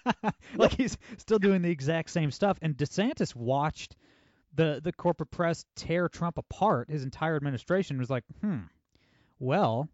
like 0.56 0.74
he's 0.74 0.98
still 1.18 1.40
doing 1.40 1.62
the 1.62 1.72
exact 1.72 2.10
same 2.12 2.32
stuff. 2.32 2.58
And 2.62 2.78
DeSantis 2.78 3.36
watched 3.36 3.96
the 4.54 4.80
the 4.84 4.94
corporate 4.94 5.32
press 5.32 5.66
tear 5.76 6.08
Trump 6.08 6.38
apart. 6.38 6.90
His 6.90 7.04
entire 7.04 7.36
administration 7.36 7.98
was 7.98 8.10
like, 8.10 8.24
hmm, 8.42 8.60
well, 9.40 9.90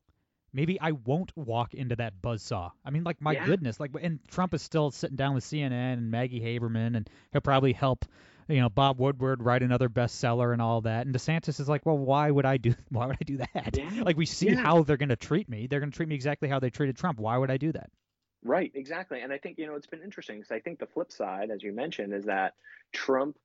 maybe 0.53 0.79
I 0.79 0.91
won't 0.91 1.35
walk 1.35 1.73
into 1.73 1.95
that 1.97 2.21
buzzsaw. 2.21 2.71
I 2.85 2.89
mean, 2.89 3.03
like 3.03 3.21
my 3.21 3.33
yeah. 3.33 3.45
goodness, 3.45 3.79
like 3.79 3.91
and 4.01 4.19
Trump 4.29 4.53
is 4.53 4.61
still 4.61 4.91
sitting 4.91 5.15
down 5.15 5.33
with 5.33 5.44
CNN 5.44 5.94
and 5.94 6.11
Maggie 6.11 6.41
Haberman, 6.41 6.95
and 6.95 7.09
he'll 7.31 7.41
probably 7.41 7.73
help, 7.73 8.05
you 8.47 8.61
know, 8.61 8.69
Bob 8.69 8.99
Woodward 8.99 9.44
write 9.44 9.63
another 9.63 9.89
bestseller 9.89 10.53
and 10.53 10.61
all 10.61 10.81
that. 10.81 11.05
And 11.05 11.15
DeSantis 11.15 11.59
is 11.59 11.67
like, 11.69 11.85
well, 11.85 11.97
why 11.97 12.31
would 12.31 12.45
I 12.45 12.57
do? 12.57 12.73
Why 12.89 13.07
would 13.07 13.17
I 13.19 13.23
do 13.25 13.38
that? 13.38 13.77
Yeah. 13.77 13.89
Like 14.03 14.17
we 14.17 14.25
see 14.25 14.49
yeah. 14.49 14.61
how 14.61 14.83
they're 14.83 14.97
going 14.97 15.09
to 15.09 15.15
treat 15.15 15.49
me. 15.49 15.67
They're 15.67 15.79
going 15.79 15.91
to 15.91 15.95
treat 15.95 16.09
me 16.09 16.15
exactly 16.15 16.47
how 16.47 16.59
they 16.59 16.69
treated 16.69 16.97
Trump. 16.97 17.19
Why 17.19 17.38
would 17.38 17.51
I 17.51 17.57
do 17.57 17.71
that? 17.73 17.89
Right, 18.44 18.71
exactly. 18.75 19.21
And 19.21 19.33
I 19.33 19.38
think 19.38 19.57
you 19.57 19.67
know 19.67 19.75
it's 19.75 19.88
been 19.88 20.03
interesting 20.03 20.38
because 20.38 20.51
I 20.51 20.59
think 20.59 20.79
the 20.79 20.85
flip 20.85 21.11
side, 21.11 21.49
as 21.51 21.63
you 21.63 21.73
mentioned, 21.73 22.13
is 22.13 22.25
that 22.25 22.53
Trump. 22.94 23.38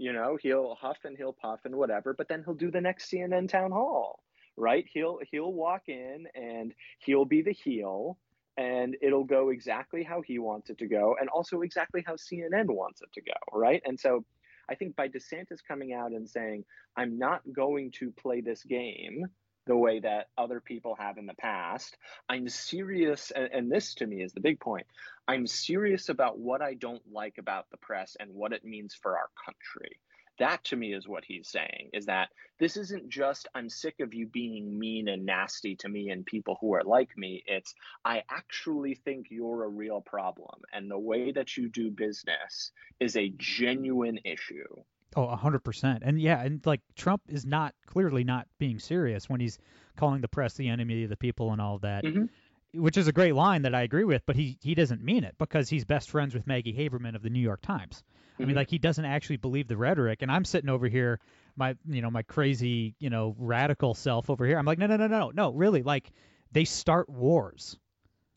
You 0.00 0.12
know, 0.12 0.38
he'll 0.40 0.76
huff 0.76 0.98
and 1.02 1.16
he'll 1.16 1.32
puff 1.32 1.58
and 1.64 1.74
whatever, 1.74 2.14
but 2.14 2.28
then 2.28 2.44
he'll 2.44 2.54
do 2.54 2.70
the 2.70 2.80
next 2.80 3.10
CNN 3.10 3.48
town 3.48 3.72
hall 3.72 4.20
right? 4.58 4.84
He'll 4.92 5.20
he'll 5.30 5.52
walk 5.52 5.82
in 5.88 6.26
and 6.34 6.74
he'll 6.98 7.24
be 7.24 7.42
the 7.42 7.52
heel 7.52 8.18
and 8.56 8.96
it'll 9.00 9.24
go 9.24 9.50
exactly 9.50 10.02
how 10.02 10.20
he 10.20 10.38
wants 10.38 10.68
it 10.68 10.78
to 10.78 10.86
go 10.86 11.16
and 11.18 11.28
also 11.28 11.60
exactly 11.60 12.02
how 12.04 12.14
CNN 12.14 12.66
wants 12.66 13.00
it 13.02 13.12
to 13.14 13.20
go, 13.20 13.58
right? 13.58 13.80
And 13.84 13.98
so 13.98 14.24
I 14.68 14.74
think 14.74 14.96
by 14.96 15.08
DeSantis 15.08 15.60
coming 15.66 15.92
out 15.92 16.12
and 16.12 16.28
saying, 16.28 16.64
I'm 16.96 17.18
not 17.18 17.40
going 17.52 17.92
to 18.00 18.10
play 18.10 18.40
this 18.40 18.62
game 18.64 19.26
the 19.66 19.76
way 19.76 20.00
that 20.00 20.28
other 20.36 20.60
people 20.60 20.96
have 20.98 21.18
in 21.18 21.26
the 21.26 21.34
past. 21.34 21.96
I'm 22.28 22.48
serious, 22.48 23.30
and, 23.30 23.50
and, 23.52 23.70
this 23.70 23.94
to 23.96 24.06
me 24.06 24.22
is 24.22 24.32
the 24.32 24.40
big 24.40 24.58
point. 24.58 24.86
I'm 25.28 25.46
serious 25.46 26.08
about 26.08 26.38
what 26.38 26.62
I 26.62 26.72
don't 26.74 27.02
like 27.12 27.36
about 27.38 27.66
the 27.70 27.76
press 27.76 28.16
and 28.18 28.34
what 28.34 28.52
it 28.52 28.64
means 28.64 28.94
for 28.94 29.16
our 29.16 29.28
country. 29.44 30.00
That 30.38 30.62
to 30.64 30.76
me 30.76 30.92
is 30.94 31.08
what 31.08 31.24
he's 31.24 31.48
saying 31.48 31.90
is 31.92 32.06
that 32.06 32.28
this 32.58 32.76
isn't 32.76 33.08
just 33.08 33.48
I'm 33.54 33.68
sick 33.68 33.96
of 34.00 34.14
you 34.14 34.26
being 34.26 34.78
mean 34.78 35.08
and 35.08 35.26
nasty 35.26 35.76
to 35.76 35.88
me 35.88 36.10
and 36.10 36.24
people 36.24 36.58
who 36.60 36.74
are 36.74 36.84
like 36.84 37.16
me. 37.16 37.42
It's 37.46 37.74
I 38.04 38.22
actually 38.30 38.94
think 38.94 39.26
you're 39.30 39.64
a 39.64 39.68
real 39.68 40.00
problem 40.00 40.62
and 40.72 40.90
the 40.90 40.98
way 40.98 41.32
that 41.32 41.56
you 41.56 41.68
do 41.68 41.90
business 41.90 42.72
is 43.00 43.16
a 43.16 43.32
genuine 43.36 44.20
issue. 44.24 44.82
Oh, 45.16 45.24
a 45.24 45.36
hundred 45.36 45.60
percent. 45.60 46.02
And 46.04 46.20
yeah, 46.20 46.42
and 46.42 46.64
like 46.66 46.82
Trump 46.94 47.22
is 47.28 47.44
not 47.44 47.74
clearly 47.86 48.24
not 48.24 48.46
being 48.58 48.78
serious 48.78 49.28
when 49.28 49.40
he's 49.40 49.58
calling 49.96 50.20
the 50.20 50.28
press 50.28 50.54
the 50.54 50.68
enemy 50.68 51.04
of 51.04 51.10
the 51.10 51.16
people 51.16 51.52
and 51.52 51.60
all 51.60 51.78
that. 51.78 52.04
Mm-hmm 52.04 52.26
which 52.74 52.96
is 52.96 53.08
a 53.08 53.12
great 53.12 53.34
line 53.34 53.62
that 53.62 53.74
I 53.74 53.82
agree 53.82 54.04
with, 54.04 54.22
but 54.26 54.36
he 54.36 54.58
he 54.60 54.74
doesn't 54.74 55.02
mean 55.02 55.24
it 55.24 55.34
because 55.38 55.68
he's 55.68 55.84
best 55.84 56.10
friends 56.10 56.34
with 56.34 56.46
Maggie 56.46 56.74
Haberman 56.74 57.14
of 57.14 57.22
the 57.22 57.30
New 57.30 57.40
York 57.40 57.62
Times. 57.62 58.02
I 58.38 58.42
mean, 58.42 58.50
mm-hmm. 58.50 58.58
like 58.58 58.70
he 58.70 58.78
doesn't 58.78 59.04
actually 59.04 59.38
believe 59.38 59.68
the 59.68 59.76
rhetoric, 59.76 60.22
and 60.22 60.30
I'm 60.30 60.44
sitting 60.44 60.70
over 60.70 60.86
here, 60.86 61.20
my 61.56 61.76
you 61.88 62.02
know 62.02 62.10
my 62.10 62.22
crazy 62.22 62.94
you 62.98 63.10
know 63.10 63.34
radical 63.38 63.94
self 63.94 64.30
over 64.30 64.46
here. 64.46 64.58
I'm 64.58 64.66
like, 64.66 64.78
no, 64.78 64.86
no, 64.86 64.96
no, 64.96 65.08
no, 65.08 65.30
no, 65.34 65.52
really. 65.52 65.82
Like 65.82 66.10
they 66.52 66.64
start 66.64 67.08
wars. 67.08 67.76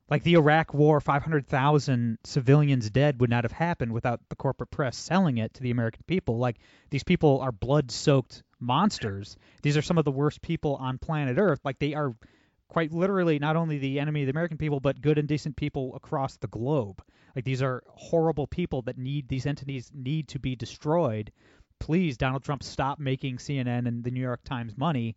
Like 0.10 0.24
the 0.24 0.34
Iraq 0.34 0.74
War, 0.74 1.00
500,000 1.00 2.18
civilians 2.26 2.90
dead 2.90 3.22
would 3.22 3.30
not 3.30 3.46
have 3.46 3.54
happened 3.54 3.94
without 3.94 4.20
the 4.28 4.36
corporate 4.36 4.70
press 4.70 4.98
selling 4.98 5.38
it 5.38 5.54
to 5.54 5.64
the 5.64 5.72
American 5.72 6.04
people. 6.06 6.38
Like 6.38 6.58
these 6.90 7.04
people 7.04 7.40
are 7.40 7.54
blood-soaked 7.54 8.44
monsters. 8.60 9.38
These 9.62 9.78
are 9.78 9.82
some 9.82 9.98
of 9.98 10.04
the 10.04 10.12
worst 10.12 10.42
people 10.42 10.76
on 10.76 10.98
planet 10.98 11.38
Earth. 11.38 11.62
Like 11.64 11.80
they 11.80 11.94
are 11.94 12.14
quite 12.68 12.92
literally 12.92 13.40
not 13.40 13.56
only 13.56 13.78
the 13.78 14.02
enemy 14.02 14.24
of 14.24 14.28
the 14.28 14.32
American 14.32 14.58
people, 14.58 14.82
but 14.82 15.02
good 15.02 15.18
and 15.18 15.30
decent 15.30 15.56
people 15.56 15.96
across 15.96 16.36
the 16.36 16.48
globe. 16.48 17.02
Like 17.36 17.46
these 17.46 17.62
are 17.62 17.84
horrible 17.88 18.48
people 18.48 18.82
that 18.84 18.98
need 18.98 19.28
these 19.28 19.46
entities 19.46 19.92
need 19.94 20.30
to 20.30 20.40
be 20.40 20.56
destroyed. 20.56 21.32
Please, 21.80 22.18
Donald 22.18 22.44
Trump, 22.44 22.62
stop 22.62 23.00
making 23.00 23.38
CNN 23.38 23.88
and 23.88 24.04
the 24.04 24.12
New 24.12 24.22
York 24.22 24.44
Times 24.44 24.78
money. 24.78 25.16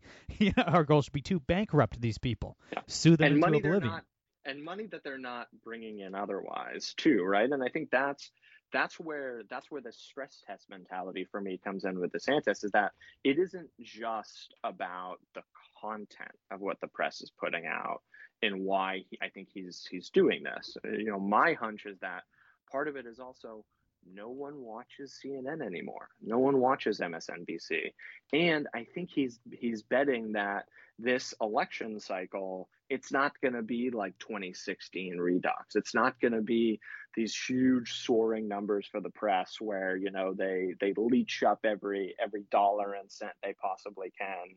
Our 0.65 0.83
goal 0.83 1.01
should 1.03 1.13
be 1.13 1.21
to 1.21 1.39
bankrupt 1.39 2.01
these 2.01 2.17
people, 2.17 2.57
yeah. 2.73 2.79
sue 2.87 3.15
them 3.15 3.27
and 3.27 3.35
into 3.35 3.47
money 3.47 3.59
oblivion. 3.59 3.91
Not, 3.91 4.03
and 4.45 4.63
money 4.63 4.87
that 4.87 5.03
they're 5.03 5.17
not 5.17 5.47
bringing 5.63 5.99
in 5.99 6.15
otherwise, 6.15 6.93
too, 6.97 7.23
right? 7.23 7.49
And 7.49 7.63
I 7.63 7.69
think 7.69 7.91
that's 7.91 8.31
that's 8.73 8.99
where 8.99 9.43
that's 9.49 9.69
where 9.69 9.81
the 9.81 9.91
stress 9.91 10.43
test 10.45 10.69
mentality 10.69 11.25
for 11.31 11.39
me 11.39 11.59
comes 11.63 11.85
in 11.85 11.99
with 11.99 12.11
DeSantis 12.11 12.63
is 12.63 12.71
that 12.71 12.91
it 13.23 13.37
isn't 13.37 13.69
just 13.81 14.53
about 14.63 15.17
the 15.33 15.41
content 15.79 16.35
of 16.51 16.61
what 16.61 16.79
the 16.81 16.87
press 16.87 17.21
is 17.21 17.31
putting 17.39 17.65
out 17.65 18.01
and 18.41 18.61
why 18.61 19.03
he, 19.09 19.17
I 19.21 19.29
think 19.29 19.49
he's 19.53 19.87
he's 19.89 20.09
doing 20.09 20.43
this. 20.43 20.77
Uh, 20.85 20.91
you 20.91 21.05
know, 21.05 21.19
my 21.19 21.53
hunch 21.53 21.85
is 21.85 21.99
that 21.99 22.23
part 22.71 22.87
of 22.87 22.95
it 22.95 23.05
is 23.05 23.19
also 23.19 23.65
no 24.13 24.29
one 24.29 24.61
watches 24.61 25.19
CNN 25.23 25.65
anymore. 25.65 26.09
No 26.21 26.37
one 26.37 26.59
watches 26.59 26.99
MSNBC. 26.99 27.93
And 28.33 28.67
I 28.73 28.85
think 28.93 29.09
he's 29.13 29.39
he's 29.51 29.81
betting 29.81 30.33
that 30.33 30.65
this 30.99 31.33
election 31.41 31.99
cycle 31.99 32.69
it's 32.89 33.11
not 33.11 33.33
going 33.41 33.53
to 33.53 33.63
be 33.63 33.89
like 33.89 34.17
2016 34.19 35.17
redux. 35.17 35.75
It's 35.75 35.95
not 35.95 36.19
going 36.19 36.33
to 36.33 36.41
be 36.41 36.79
these 37.15 37.35
huge 37.35 37.93
soaring 37.93 38.47
numbers 38.47 38.87
for 38.91 39.01
the 39.01 39.09
press 39.09 39.55
where, 39.59 39.95
you 39.95 40.11
know, 40.11 40.33
they 40.33 40.75
they 40.79 40.93
leech 40.95 41.41
up 41.43 41.59
every 41.63 42.15
every 42.23 42.43
dollar 42.51 42.93
and 42.93 43.11
cent 43.11 43.31
they 43.41 43.55
possibly 43.59 44.13
can 44.19 44.55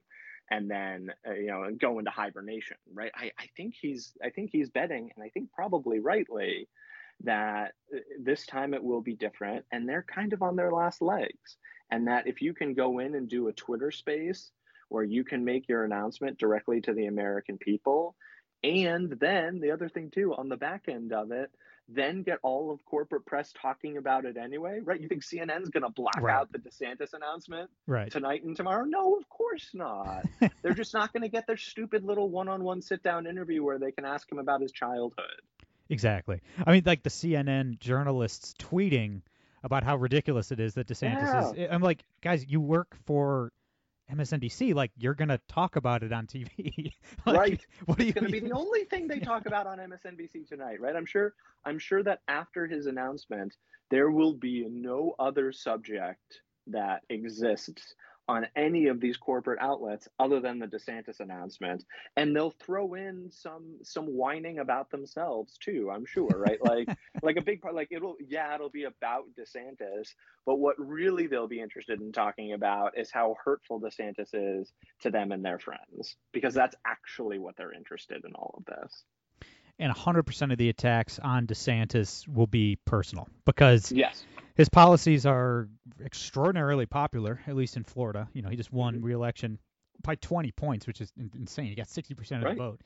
and 0.51 0.71
then 0.71 1.13
uh, 1.27 1.33
you 1.33 1.47
know 1.47 1.65
and 1.65 1.79
go 1.79 1.99
into 1.99 2.11
hibernation 2.11 2.77
right? 2.93 3.13
I, 3.15 3.31
I 3.39 3.47
think 3.57 3.75
he's 3.81 4.13
i 4.25 4.31
think 4.31 4.51
he's 4.53 4.71
betting 4.71 5.11
and 5.15 5.25
i 5.25 5.29
think 5.29 5.53
probably 5.53 6.01
rightly 6.01 6.69
that 7.25 7.73
uh, 7.95 7.99
this 8.21 8.47
time 8.47 8.75
it 8.75 8.83
will 8.83 9.01
be 9.01 9.15
different 9.15 9.65
and 9.73 9.89
they're 9.89 10.05
kind 10.05 10.33
of 10.33 10.43
on 10.43 10.57
their 10.57 10.71
last 10.71 11.03
legs. 11.03 11.57
And 11.91 12.07
that 12.07 12.27
if 12.27 12.43
you 12.43 12.55
can 12.55 12.75
go 12.75 12.99
in 12.99 13.15
and 13.15 13.29
do 13.29 13.49
a 13.49 13.53
twitter 13.53 13.91
space 13.91 14.51
where 14.89 15.05
you 15.05 15.25
can 15.25 15.45
make 15.45 15.69
your 15.69 15.85
announcement 15.85 16.39
directly 16.39 16.81
to 16.83 16.93
the 16.93 17.07
american 17.07 17.59
people 17.59 18.15
and 18.63 19.11
then 19.21 19.61
the 19.61 19.71
other 19.71 19.89
thing 19.89 20.11
too 20.11 20.35
on 20.35 20.49
the 20.49 20.57
back 20.57 20.85
end 20.89 21.13
of 21.13 21.31
it 21.31 21.51
then 21.89 22.23
get 22.23 22.39
all 22.43 22.71
of 22.71 22.85
corporate 22.85 23.25
press 23.25 23.53
talking 23.61 23.97
about 23.97 24.27
it 24.27 24.37
anyway, 24.37 24.81
right? 24.85 25.01
You 25.01 25.09
think 25.09 25.23
CNN's 25.23 25.71
going 25.71 25.85
to 25.85 25.89
black 25.89 26.21
right. 26.21 26.35
out 26.35 26.53
the 26.53 26.59
DeSantis 26.59 27.15
announcement 27.15 27.71
right. 27.87 28.11
tonight 28.11 28.45
and 28.45 28.55
tomorrow? 28.55 28.85
No, 28.85 29.17
of 29.17 29.29
course 29.29 29.71
not. 29.73 30.27
They're 30.63 30.75
just 30.75 30.93
not 30.93 31.13
going 31.13 31.23
to 31.23 31.29
get 31.29 31.47
their 31.47 31.57
stupid 31.57 32.05
little 32.05 32.29
one-on-one 32.29 32.83
sit-down 32.83 33.27
interview 33.27 33.65
where 33.65 33.79
they 33.79 33.93
can 33.93 34.05
ask 34.05 34.31
him 34.31 34.39
about 34.39 34.61
his 34.61 34.73
childhood. 34.73 35.41
Exactly. 35.89 36.43
I 36.67 36.73
mean, 36.73 36.83
like 36.85 37.03
the 37.03 37.11
CNN 37.11 37.79
journalists 37.79 38.55
tweeting 38.59 39.23
about 39.65 39.83
how 39.83 39.97
ridiculous 39.97 40.53
it 40.53 40.61
is 40.61 40.75
that 40.75 40.87
DeSantis 40.87 41.57
yeah. 41.57 41.65
is. 41.65 41.69
I'm 41.71 41.83
like, 41.83 42.05
guys, 42.21 42.45
you 42.47 42.61
work 42.61 42.95
for 43.07 43.51
MSNBC, 44.13 44.75
like 44.75 44.91
you're 44.97 45.15
gonna 45.15 45.41
talk 45.49 45.77
about 45.77 46.03
it 46.03 46.13
on 46.13 46.27
TV, 46.27 46.93
like, 47.27 47.37
right? 47.37 47.67
What 47.87 48.01
it's 48.01 48.13
gonna 48.13 48.29
be 48.29 48.41
the 48.41 48.53
only 48.53 48.85
thing 48.85 49.07
they 49.07 49.21
talk 49.21 49.47
about 49.47 49.67
on 49.67 49.79
MSNBC 49.79 50.49
tonight, 50.49 50.81
right? 50.81 50.97
I'm 50.97 51.07
sure. 51.07 51.35
I'm 51.65 51.79
sure 51.79 52.03
that 52.03 52.21
after 52.29 52.67
his 52.67 52.87
announcement, 52.87 53.55
there 53.91 54.11
will 54.11 54.33
be 54.35 54.67
no 54.71 55.15
other 55.19 55.53
subject 55.53 56.41
that 56.69 57.03
exists 57.11 57.95
on 58.29 58.47
any 58.55 58.89
of 58.89 59.01
these 59.01 59.17
corporate 59.17 59.59
outlets 59.61 60.07
other 60.21 60.39
than 60.39 60.59
the 60.59 60.67
DeSantis 60.67 61.21
announcement. 61.21 61.85
And 62.17 62.37
they'll 62.37 62.51
throw 62.51 62.95
in 62.95 63.31
some 63.31 63.79
some 63.83 64.07
whining 64.07 64.59
about 64.59 64.91
themselves 64.91 65.57
too 65.59 65.91
I'm 65.93 66.05
sure 66.05 66.29
right? 66.29 66.63
Like 66.63 66.89
like 67.23 67.37
a 67.37 67.43
big 67.43 67.63
part 67.63 67.75
like 67.75 67.89
it'll 67.91 68.17
yeah 68.29 68.55
it'll 68.55 68.69
be 68.69 68.85
about 68.85 69.25
DeSantis 69.39 70.15
but 70.45 70.57
what 70.57 70.77
really 70.79 71.27
they'll 71.27 71.49
be 71.49 71.61
interested 71.61 72.01
in 72.01 72.13
talking 72.13 72.53
about 72.53 72.99
is 72.99 73.11
how 73.11 73.37
hurtful 73.43 73.81
DeSantis 73.81 74.31
is 74.33 74.73
to 75.01 75.11
them 75.11 75.33
and 75.33 75.45
their 75.45 75.59
friends 75.59 76.17
because 76.33 76.55
that's 76.55 76.77
actually 76.87 77.39
what 77.39 77.57
they're 77.57 77.73
interested 77.73 78.25
in 78.25 78.35
all 78.35 78.55
of 78.59 78.65
this. 78.67 79.05
And 79.81 79.95
100% 79.95 80.53
of 80.53 80.59
the 80.59 80.71
attacks 80.71 81.21
on 81.21 81.47
DeSantis 81.47 82.27
will 82.27 82.49
be 82.49 82.77
personal 82.85 83.29
because 83.45 83.93
yes 83.93 84.25
his 84.59 84.69
policies 84.69 85.25
are 85.25 85.69
extraordinarily 86.05 86.85
popular, 86.85 87.41
at 87.47 87.55
least 87.55 87.77
in 87.77 87.85
Florida. 87.85 88.29
You 88.35 88.43
know, 88.43 88.49
he 88.49 88.57
just 88.57 88.73
won 88.73 88.97
mm-hmm. 88.97 89.05
re-election 89.05 89.59
by 90.03 90.17
20 90.17 90.51
points, 90.51 90.87
which 90.87 91.01
is 91.01 91.13
insane. 91.17 91.67
He 91.67 91.77
got 91.77 91.87
60% 91.87 92.11
of 92.39 92.43
right. 92.43 92.51
the 92.51 92.55
vote. 92.57 92.81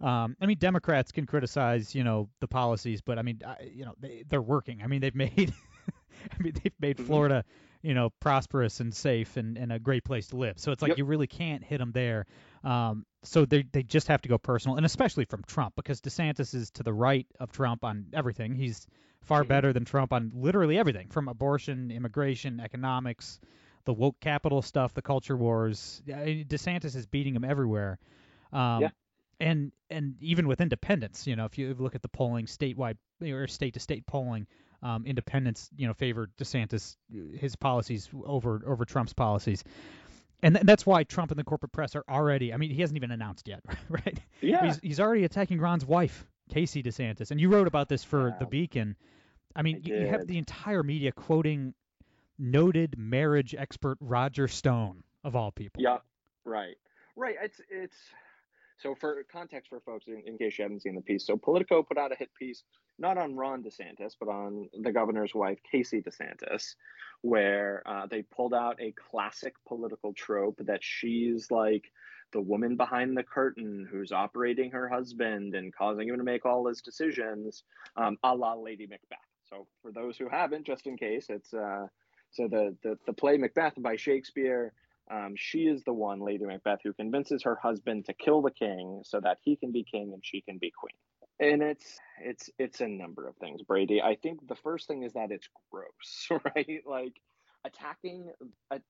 Um, 0.00 0.36
I 0.40 0.46
mean, 0.46 0.58
Democrats 0.58 1.10
can 1.10 1.26
criticize, 1.26 1.96
you 1.96 2.04
know, 2.04 2.28
the 2.40 2.46
policies, 2.46 3.00
but 3.00 3.18
I 3.18 3.22
mean, 3.22 3.40
I, 3.44 3.56
you 3.74 3.84
know, 3.84 3.94
they, 3.98 4.22
they're 4.28 4.40
working. 4.40 4.82
I 4.82 4.86
mean, 4.86 5.00
they've 5.00 5.14
made, 5.16 5.52
I 6.32 6.42
mean, 6.42 6.52
they've 6.62 6.72
made 6.78 6.96
mm-hmm. 6.96 7.06
Florida, 7.06 7.44
you 7.86 7.94
know, 7.94 8.10
prosperous 8.18 8.80
and 8.80 8.92
safe 8.92 9.36
and, 9.36 9.56
and 9.56 9.72
a 9.72 9.78
great 9.78 10.04
place 10.04 10.26
to 10.28 10.36
live. 10.36 10.58
So 10.58 10.72
it's 10.72 10.82
like 10.82 10.90
yep. 10.90 10.98
you 10.98 11.04
really 11.04 11.28
can't 11.28 11.62
hit 11.62 11.78
them 11.78 11.92
there. 11.92 12.26
Um, 12.64 13.06
so 13.22 13.44
they 13.44 13.64
they 13.72 13.84
just 13.84 14.08
have 14.08 14.20
to 14.22 14.28
go 14.28 14.38
personal, 14.38 14.76
and 14.76 14.84
especially 14.84 15.24
from 15.24 15.44
Trump 15.46 15.74
because 15.76 16.00
DeSantis 16.00 16.52
is 16.52 16.72
to 16.72 16.82
the 16.82 16.92
right 16.92 17.28
of 17.38 17.52
Trump 17.52 17.84
on 17.84 18.06
everything. 18.12 18.56
He's 18.56 18.88
far 19.22 19.42
mm-hmm. 19.42 19.48
better 19.48 19.72
than 19.72 19.84
Trump 19.84 20.12
on 20.12 20.32
literally 20.34 20.78
everything 20.78 21.08
from 21.10 21.28
abortion, 21.28 21.92
immigration, 21.92 22.58
economics, 22.58 23.38
the 23.84 23.92
woke 23.92 24.18
capital 24.20 24.62
stuff, 24.62 24.92
the 24.92 25.02
culture 25.02 25.36
wars. 25.36 26.02
DeSantis 26.08 26.96
is 26.96 27.06
beating 27.06 27.36
him 27.36 27.44
everywhere. 27.44 28.00
Um, 28.52 28.82
yeah. 28.82 28.90
And 29.38 29.70
and 29.90 30.16
even 30.20 30.48
with 30.48 30.60
independents, 30.60 31.24
you 31.28 31.36
know, 31.36 31.44
if 31.44 31.56
you 31.56 31.72
look 31.78 31.94
at 31.94 32.02
the 32.02 32.08
polling 32.08 32.46
statewide 32.46 32.96
or 33.22 33.46
state 33.46 33.74
to 33.74 33.80
state 33.80 34.06
polling, 34.06 34.48
um, 34.82 35.04
independents, 35.06 35.70
you 35.76 35.86
know, 35.86 35.94
favor 35.94 36.28
DeSantis 36.38 36.96
his 37.38 37.56
policies 37.56 38.08
over 38.24 38.62
over 38.66 38.84
Trump's 38.84 39.12
policies. 39.12 39.64
And 40.42 40.54
th- 40.54 40.66
that's 40.66 40.84
why 40.84 41.04
Trump 41.04 41.30
and 41.30 41.38
the 41.38 41.44
corporate 41.44 41.72
press 41.72 41.96
are 41.96 42.04
already. 42.08 42.52
I 42.52 42.56
mean, 42.56 42.70
he 42.70 42.80
hasn't 42.80 42.96
even 42.96 43.10
announced 43.10 43.48
yet, 43.48 43.62
right? 43.88 44.18
Yeah. 44.40 44.66
He's, 44.66 44.78
he's 44.82 45.00
already 45.00 45.24
attacking 45.24 45.60
Ron's 45.60 45.84
wife, 45.84 46.26
Casey 46.50 46.82
DeSantis, 46.82 47.30
and 47.30 47.40
you 47.40 47.48
wrote 47.48 47.66
about 47.66 47.88
this 47.88 48.04
for 48.04 48.30
wow. 48.30 48.36
the 48.38 48.46
Beacon. 48.46 48.96
I 49.54 49.62
mean, 49.62 49.82
I 49.86 49.88
you 49.88 50.06
have 50.08 50.26
the 50.26 50.36
entire 50.36 50.82
media 50.82 51.12
quoting 51.12 51.74
noted 52.38 52.96
marriage 52.98 53.54
expert 53.56 53.96
Roger 54.00 54.48
Stone 54.48 55.02
of 55.24 55.34
all 55.34 55.50
people. 55.50 55.82
Yeah, 55.82 55.98
right, 56.44 56.76
right. 57.16 57.36
It's 57.42 57.60
it's 57.70 57.96
so 58.78 58.94
for 58.94 59.24
context 59.30 59.68
for 59.70 59.80
folks, 59.80 60.06
in, 60.06 60.22
in, 60.26 60.38
case 60.38 60.58
you 60.58 60.62
haven't 60.62 60.82
seen 60.82 60.94
the 60.94 61.00
piece, 61.00 61.26
so 61.26 61.36
Politico 61.36 61.82
put 61.82 61.98
out 61.98 62.12
a 62.12 62.16
hit 62.16 62.30
piece 62.38 62.62
not 62.98 63.18
on 63.18 63.36
Ron 63.36 63.62
DeSantis, 63.62 64.14
but 64.18 64.28
on 64.28 64.68
the 64.82 64.92
governor's 64.92 65.34
wife, 65.34 65.58
Casey 65.70 66.02
DeSantis, 66.02 66.74
where 67.22 67.82
uh, 67.86 68.06
they 68.06 68.22
pulled 68.22 68.54
out 68.54 68.80
a 68.80 68.92
classic 68.92 69.54
political 69.66 70.12
trope 70.14 70.58
that 70.64 70.82
she's 70.82 71.50
like 71.50 71.84
the 72.32 72.40
woman 72.40 72.76
behind 72.76 73.16
the 73.16 73.22
curtain 73.22 73.86
who's 73.90 74.12
operating 74.12 74.70
her 74.70 74.88
husband 74.88 75.54
and 75.54 75.74
causing 75.74 76.08
him 76.08 76.16
to 76.16 76.24
make 76.24 76.44
all 76.44 76.66
his 76.66 76.80
decisions, 76.80 77.62
um, 77.96 78.16
a 78.24 78.34
la 78.34 78.54
Lady 78.54 78.86
Macbeth. 78.86 79.18
So 79.48 79.66
for 79.82 79.92
those 79.92 80.16
who 80.16 80.28
haven't, 80.28 80.66
just 80.66 80.86
in 80.86 80.96
case, 80.96 81.26
it's 81.28 81.54
uh, 81.54 81.86
so 82.32 82.48
the, 82.48 82.76
the 82.82 82.98
the 83.06 83.12
play 83.12 83.36
Macbeth 83.36 83.74
by 83.78 83.96
Shakespeare. 83.96 84.72
Um, 85.10 85.34
she 85.36 85.60
is 85.66 85.84
the 85.84 85.92
one, 85.92 86.20
Lady 86.20 86.44
Macbeth, 86.44 86.80
who 86.82 86.92
convinces 86.92 87.42
her 87.44 87.56
husband 87.56 88.06
to 88.06 88.14
kill 88.14 88.42
the 88.42 88.50
king 88.50 89.02
so 89.04 89.20
that 89.20 89.38
he 89.42 89.56
can 89.56 89.70
be 89.70 89.84
king 89.84 90.12
and 90.12 90.24
she 90.24 90.40
can 90.40 90.58
be 90.58 90.70
queen. 90.70 90.96
And 91.38 91.62
it's 91.62 91.98
it's 92.20 92.50
it's 92.58 92.80
a 92.80 92.88
number 92.88 93.28
of 93.28 93.36
things, 93.36 93.62
Brady. 93.62 94.00
I 94.00 94.16
think 94.16 94.48
the 94.48 94.54
first 94.54 94.88
thing 94.88 95.02
is 95.02 95.12
that 95.12 95.30
it's 95.30 95.48
gross, 95.70 96.28
right? 96.56 96.82
Like 96.86 97.20
attacking 97.66 98.30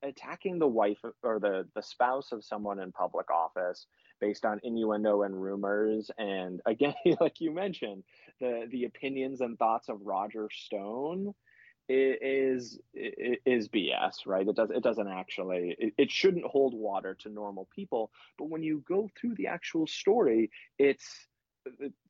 attacking 0.02 0.58
the 0.58 0.66
wife 0.66 0.98
or 1.22 1.40
the 1.40 1.66
the 1.74 1.82
spouse 1.82 2.32
of 2.32 2.44
someone 2.44 2.78
in 2.78 2.92
public 2.92 3.30
office 3.30 3.86
based 4.20 4.44
on 4.44 4.60
innuendo 4.62 5.22
and 5.22 5.40
rumors 5.40 6.10
and 6.18 6.60
again 6.66 6.94
like 7.20 7.40
you 7.40 7.52
mentioned 7.52 8.02
the 8.40 8.66
the 8.70 8.84
opinions 8.84 9.40
and 9.40 9.58
thoughts 9.58 9.88
of 9.88 9.98
Roger 10.02 10.48
Stone 10.52 11.32
is 11.88 12.78
is 12.94 13.68
BS, 13.68 14.26
right? 14.26 14.46
It 14.46 14.56
does 14.56 14.70
it 14.70 14.82
doesn't 14.82 15.08
actually 15.08 15.76
it, 15.78 15.94
it 15.98 16.10
shouldn't 16.10 16.44
hold 16.44 16.74
water 16.74 17.16
to 17.20 17.28
normal 17.28 17.68
people. 17.74 18.10
But 18.38 18.48
when 18.48 18.62
you 18.62 18.82
go 18.88 19.08
through 19.20 19.34
the 19.36 19.48
actual 19.48 19.86
story, 19.86 20.50
it's 20.78 21.26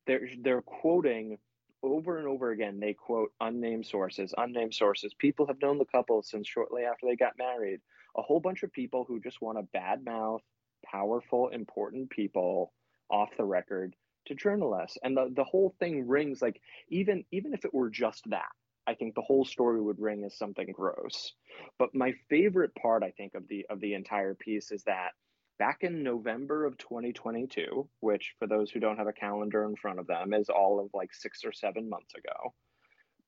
they're 0.07 0.29
they're 0.41 0.63
quoting 0.63 1.39
over 1.83 2.19
and 2.19 2.27
over 2.27 2.51
again. 2.51 2.81
They 2.81 2.95
quote 2.95 3.33
unnamed 3.41 3.87
sources, 3.87 4.35
unnamed 4.37 4.75
sources. 4.75 5.15
People 5.15 5.47
have 5.47 5.61
known 5.61 5.79
the 5.79 5.85
couple 5.85 6.23
since 6.23 6.49
shortly 6.49 6.85
after 6.85 7.07
they 7.07 7.17
got 7.17 7.39
married. 7.39 7.81
A 8.17 8.23
whole 8.23 8.41
bunch 8.41 8.63
of 8.63 8.73
people 8.73 9.05
who 9.07 9.21
just 9.21 9.43
want 9.43 9.59
to 9.59 9.79
badmouth 9.79 10.41
powerful, 10.85 11.49
important 11.49 12.11
people 12.11 12.73
off 13.11 13.31
the 13.37 13.45
record 13.45 13.95
to 14.27 14.35
journalists. 14.35 14.99
And 15.03 15.17
the, 15.17 15.31
the 15.35 15.45
whole 15.45 15.75
thing 15.79 16.07
rings 16.07 16.43
like 16.43 16.61
even 16.89 17.25
even 17.31 17.55
if 17.55 17.65
it 17.65 17.75
were 17.75 17.91
just 17.91 18.29
that, 18.31 18.53
I 18.87 18.95
think 18.95 19.15
the 19.15 19.23
whole 19.23 19.45
story 19.45 19.81
would 19.81 20.01
ring 20.01 20.25
as 20.25 20.39
something 20.39 20.71
gross. 20.73 21.33
But 21.79 21.95
my 21.95 22.13
favorite 22.29 22.75
part, 22.75 23.03
I 23.03 23.11
think, 23.11 23.35
of 23.35 23.49
the 23.49 23.67
of 23.69 23.81
the 23.81 23.95
entire 23.95 24.35
piece 24.35 24.71
is 24.71 24.85
that 24.85 25.11
back 25.59 25.83
in 25.83 26.03
November 26.03 26.65
of 26.65 26.79
2022, 26.79 27.89
which 28.01 28.35
for 28.39 28.47
those 28.47 28.71
who 28.71 28.81
don't 28.81 28.99
have 28.99 29.09
a 29.09 29.13
calendar 29.13 29.65
in 29.65 29.77
front 29.77 29.99
of 29.99 30.07
them 30.07 30.35
is 30.35 30.49
all 30.49 30.81
of 30.81 30.91
like 30.95 31.15
six 31.15 31.45
or 31.45 31.53
seven 31.53 31.89
months 31.89 32.15
ago, 32.15 32.55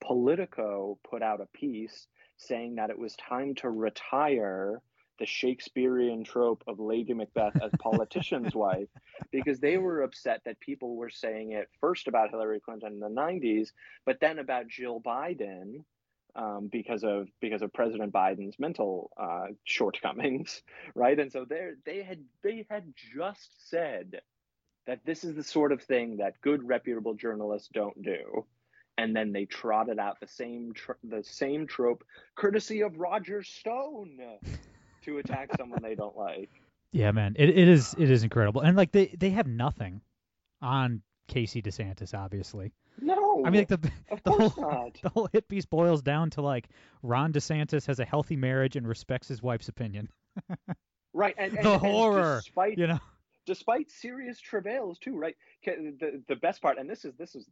Politico 0.00 0.98
put 1.08 1.22
out 1.22 1.40
a 1.40 1.58
piece 1.58 2.06
saying 2.36 2.76
that 2.76 2.90
it 2.90 2.98
was 2.98 3.16
time 3.16 3.54
to 3.56 3.70
retire 3.70 4.80
the 5.18 5.26
Shakespearean 5.26 6.24
trope 6.24 6.62
of 6.66 6.78
Lady 6.80 7.14
Macbeth 7.14 7.60
as 7.62 7.70
politician's 7.78 8.54
wife 8.54 8.88
because 9.30 9.60
they 9.60 9.78
were 9.78 10.02
upset 10.02 10.42
that 10.44 10.60
people 10.60 10.96
were 10.96 11.10
saying 11.10 11.52
it 11.52 11.68
first 11.80 12.08
about 12.08 12.30
Hillary 12.30 12.60
Clinton 12.60 12.94
in 12.94 13.00
the 13.00 13.08
90s, 13.08 13.68
but 14.04 14.20
then 14.20 14.38
about 14.38 14.68
Jill 14.68 15.00
Biden 15.00 15.84
um, 16.36 16.68
because 16.70 17.04
of 17.04 17.28
because 17.40 17.62
of 17.62 17.72
President 17.72 18.12
Biden's 18.12 18.58
mental 18.58 19.10
uh, 19.16 19.46
shortcomings, 19.64 20.62
right? 20.94 21.18
And 21.18 21.32
so 21.32 21.44
they 21.48 21.70
they 21.84 22.02
had 22.02 22.24
they 22.42 22.66
had 22.70 22.92
just 23.14 23.70
said 23.70 24.20
that 24.86 25.00
this 25.04 25.24
is 25.24 25.34
the 25.34 25.42
sort 25.42 25.72
of 25.72 25.82
thing 25.82 26.18
that 26.18 26.40
good 26.40 26.66
reputable 26.66 27.14
journalists 27.14 27.68
don't 27.72 28.00
do 28.02 28.46
and 28.98 29.14
then 29.14 29.32
they 29.32 29.46
trotted 29.46 29.98
out 29.98 30.18
the 30.20 30.26
same 30.26 30.72
tr- 30.74 30.92
the 31.04 31.22
same 31.22 31.66
trope, 31.66 32.04
courtesy 32.34 32.82
of 32.82 32.98
Roger 32.98 33.42
Stone, 33.42 34.18
to 35.02 35.18
attack 35.18 35.50
someone 35.56 35.80
they 35.82 35.94
don't 35.94 36.16
like. 36.16 36.50
Yeah, 36.92 37.12
man, 37.12 37.36
it, 37.38 37.50
it 37.50 37.68
is 37.68 37.94
it 37.98 38.10
is 38.10 38.22
incredible, 38.22 38.62
and 38.62 38.76
like 38.76 38.92
they 38.92 39.14
they 39.18 39.30
have 39.30 39.46
nothing 39.46 40.00
on 40.62 41.02
Casey 41.26 41.60
DeSantis, 41.60 42.14
obviously. 42.14 42.72
No, 43.00 43.44
I 43.44 43.50
mean, 43.50 43.60
like 43.60 43.68
the 43.68 43.90
the 44.24 44.30
whole 44.30 44.52
not. 44.56 44.98
the 45.02 45.08
whole 45.10 45.28
hit 45.32 45.48
piece 45.48 45.66
boils 45.66 46.02
down 46.02 46.30
to 46.30 46.42
like 46.42 46.68
Ron 47.02 47.32
DeSantis 47.32 47.86
has 47.86 48.00
a 48.00 48.04
healthy 48.04 48.36
marriage 48.36 48.76
and 48.76 48.88
respects 48.88 49.28
his 49.28 49.42
wife's 49.42 49.68
opinion. 49.68 50.08
Right, 51.14 51.34
and, 51.38 51.52
and 51.56 51.64
the 51.64 51.72
and 51.72 51.80
horror, 51.80 52.40
despite 52.44 52.78
you 52.78 52.86
know. 52.86 53.00
despite 53.46 53.90
serious 53.90 54.40
travails 54.40 54.98
too, 54.98 55.16
right? 55.16 55.34
The 55.64 56.22
the 56.28 56.36
best 56.36 56.62
part, 56.62 56.78
and 56.78 56.88
this 56.88 57.04
is 57.04 57.14
this 57.18 57.34
is 57.34 57.48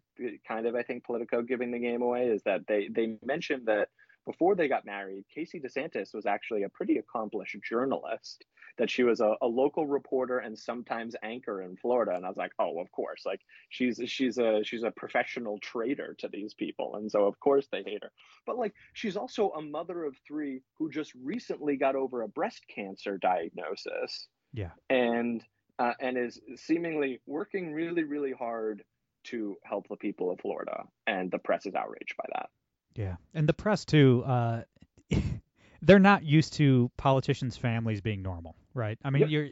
kind 0.46 0.66
of 0.66 0.74
I 0.74 0.82
think 0.82 1.04
Politico 1.04 1.42
giving 1.42 1.70
the 1.70 1.78
game 1.78 2.02
away, 2.02 2.28
is 2.28 2.42
that 2.44 2.66
they 2.68 2.88
they 2.88 3.18
mentioned 3.24 3.66
that 3.66 3.88
before 4.26 4.54
they 4.56 4.68
got 4.68 4.84
married, 4.84 5.24
Casey 5.32 5.60
DeSantis 5.60 6.12
was 6.12 6.26
actually 6.26 6.64
a 6.64 6.68
pretty 6.68 6.98
accomplished 6.98 7.56
journalist. 7.68 8.44
That 8.78 8.90
she 8.90 9.04
was 9.04 9.20
a, 9.20 9.34
a 9.40 9.46
local 9.46 9.86
reporter 9.86 10.38
and 10.40 10.58
sometimes 10.58 11.16
anchor 11.22 11.62
in 11.62 11.76
Florida, 11.78 12.12
and 12.14 12.26
I 12.26 12.28
was 12.28 12.36
like, 12.36 12.52
oh, 12.58 12.78
of 12.78 12.92
course, 12.92 13.22
like 13.24 13.40
she's 13.70 13.98
she's 14.06 14.36
a 14.36 14.60
she's 14.64 14.82
a 14.82 14.90
professional 14.90 15.58
traitor 15.60 16.14
to 16.18 16.28
these 16.28 16.52
people, 16.52 16.96
and 16.96 17.10
so 17.10 17.24
of 17.24 17.40
course 17.40 17.66
they 17.72 17.82
hate 17.82 18.02
her. 18.02 18.12
But 18.44 18.58
like 18.58 18.74
she's 18.92 19.16
also 19.16 19.50
a 19.52 19.62
mother 19.62 20.04
of 20.04 20.14
three 20.28 20.60
who 20.78 20.90
just 20.90 21.12
recently 21.14 21.76
got 21.78 21.96
over 21.96 22.20
a 22.20 22.28
breast 22.28 22.64
cancer 22.74 23.16
diagnosis 23.16 24.28
Yeah. 24.52 24.72
and 24.90 25.42
uh, 25.78 25.94
and 26.00 26.18
is 26.18 26.38
seemingly 26.56 27.20
working 27.26 27.72
really 27.72 28.04
really 28.04 28.32
hard 28.32 28.82
to 29.24 29.56
help 29.64 29.88
the 29.88 29.96
people 29.96 30.30
of 30.30 30.40
Florida, 30.40 30.84
and 31.06 31.30
the 31.30 31.38
press 31.38 31.64
is 31.66 31.74
outraged 31.74 32.14
by 32.18 32.26
that. 32.34 32.50
Yeah, 32.96 33.16
and 33.34 33.48
the 33.48 33.52
press 33.54 33.84
too. 33.84 34.24
Uh, 34.26 34.62
they're 35.82 35.98
not 35.98 36.24
used 36.24 36.54
to 36.54 36.90
politicians' 36.96 37.56
families 37.56 38.00
being 38.00 38.22
normal, 38.22 38.56
right? 38.74 38.98
I 39.04 39.10
mean, 39.10 39.22
Yep. 39.22 39.30
you're, 39.30 39.48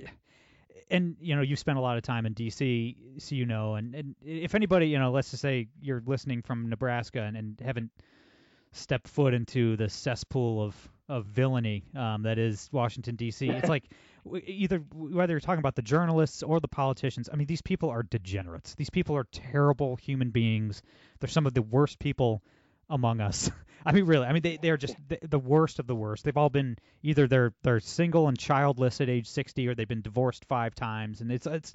and 0.91 1.17
you 1.21 1.37
know, 1.37 1.43
you've 1.43 1.59
spent 1.59 1.79
a 1.79 1.81
lot 1.81 1.97
of 1.97 2.03
time 2.03 2.27
in 2.27 2.33
D.C., 2.33 2.97
so 3.19 3.35
you 3.35 3.47
know. 3.47 3.75
And, 3.75 3.95
and 3.95 4.15
if 4.25 4.55
anybody, 4.55 4.89
you 4.89 4.99
know, 4.99 5.11
let's 5.11 5.31
just 5.31 5.43
say 5.43 5.69
you're 5.81 6.03
listening 6.07 6.43
from 6.43 6.69
Nebraska 6.69 7.23
and, 7.23 7.37
and 7.37 7.61
haven't 7.65 7.91
stepped 8.73 9.07
foot 9.07 9.35
into 9.35 9.77
the 9.77 9.89
cesspool 9.89 10.63
of 10.63 10.89
of 11.09 11.27
villainy 11.27 11.85
um, 11.95 12.23
that 12.23 12.39
is 12.39 12.71
Washington 12.73 13.15
D.C., 13.15 13.47
it's 13.47 13.69
like 13.69 13.85
either 14.47 14.79
whether 14.95 15.35
you're 15.35 15.41
talking 15.41 15.59
about 15.59 15.75
the 15.75 15.83
journalists 15.83 16.43
or 16.43 16.61
the 16.61 16.69
politicians. 16.69 17.29
I 17.31 17.37
mean, 17.37 17.47
these 17.47 17.61
people 17.63 17.91
are 17.91 18.03
degenerates. 18.03 18.75
These 18.75 18.91
people 18.91 19.15
are 19.15 19.25
terrible 19.31 19.97
human 19.97 20.31
beings. 20.31 20.83
They're 21.21 21.29
some 21.29 21.47
of 21.47 21.53
the 21.53 21.61
worst 21.63 21.99
people 21.99 22.43
among 22.89 23.21
us. 23.21 23.51
I 23.87 23.93
mean, 23.93 24.07
really. 24.07 24.27
I 24.27 24.33
mean, 24.33 24.43
they 24.43 24.57
they're 24.57 24.77
just 24.79 24.97
the, 25.09 25.19
the 25.23 25.39
worst 25.39 25.79
of 25.79 25.87
the 25.87 25.95
worst. 25.95 26.25
They've 26.25 26.37
all 26.37 26.49
been 26.51 26.77
either 27.03 27.27
they're 27.27 27.53
they're 27.63 27.81
single 27.81 28.29
and 28.29 28.39
childless 28.39 29.01
at 29.01 29.09
age 29.11 29.29
60, 29.29 29.69
or 29.69 29.75
they've 29.75 29.87
been 29.89 30.01
divorced 30.03 30.45
five 30.47 30.75
times, 30.75 31.21
and 31.21 31.31
it's 31.31 31.47
it's 31.47 31.75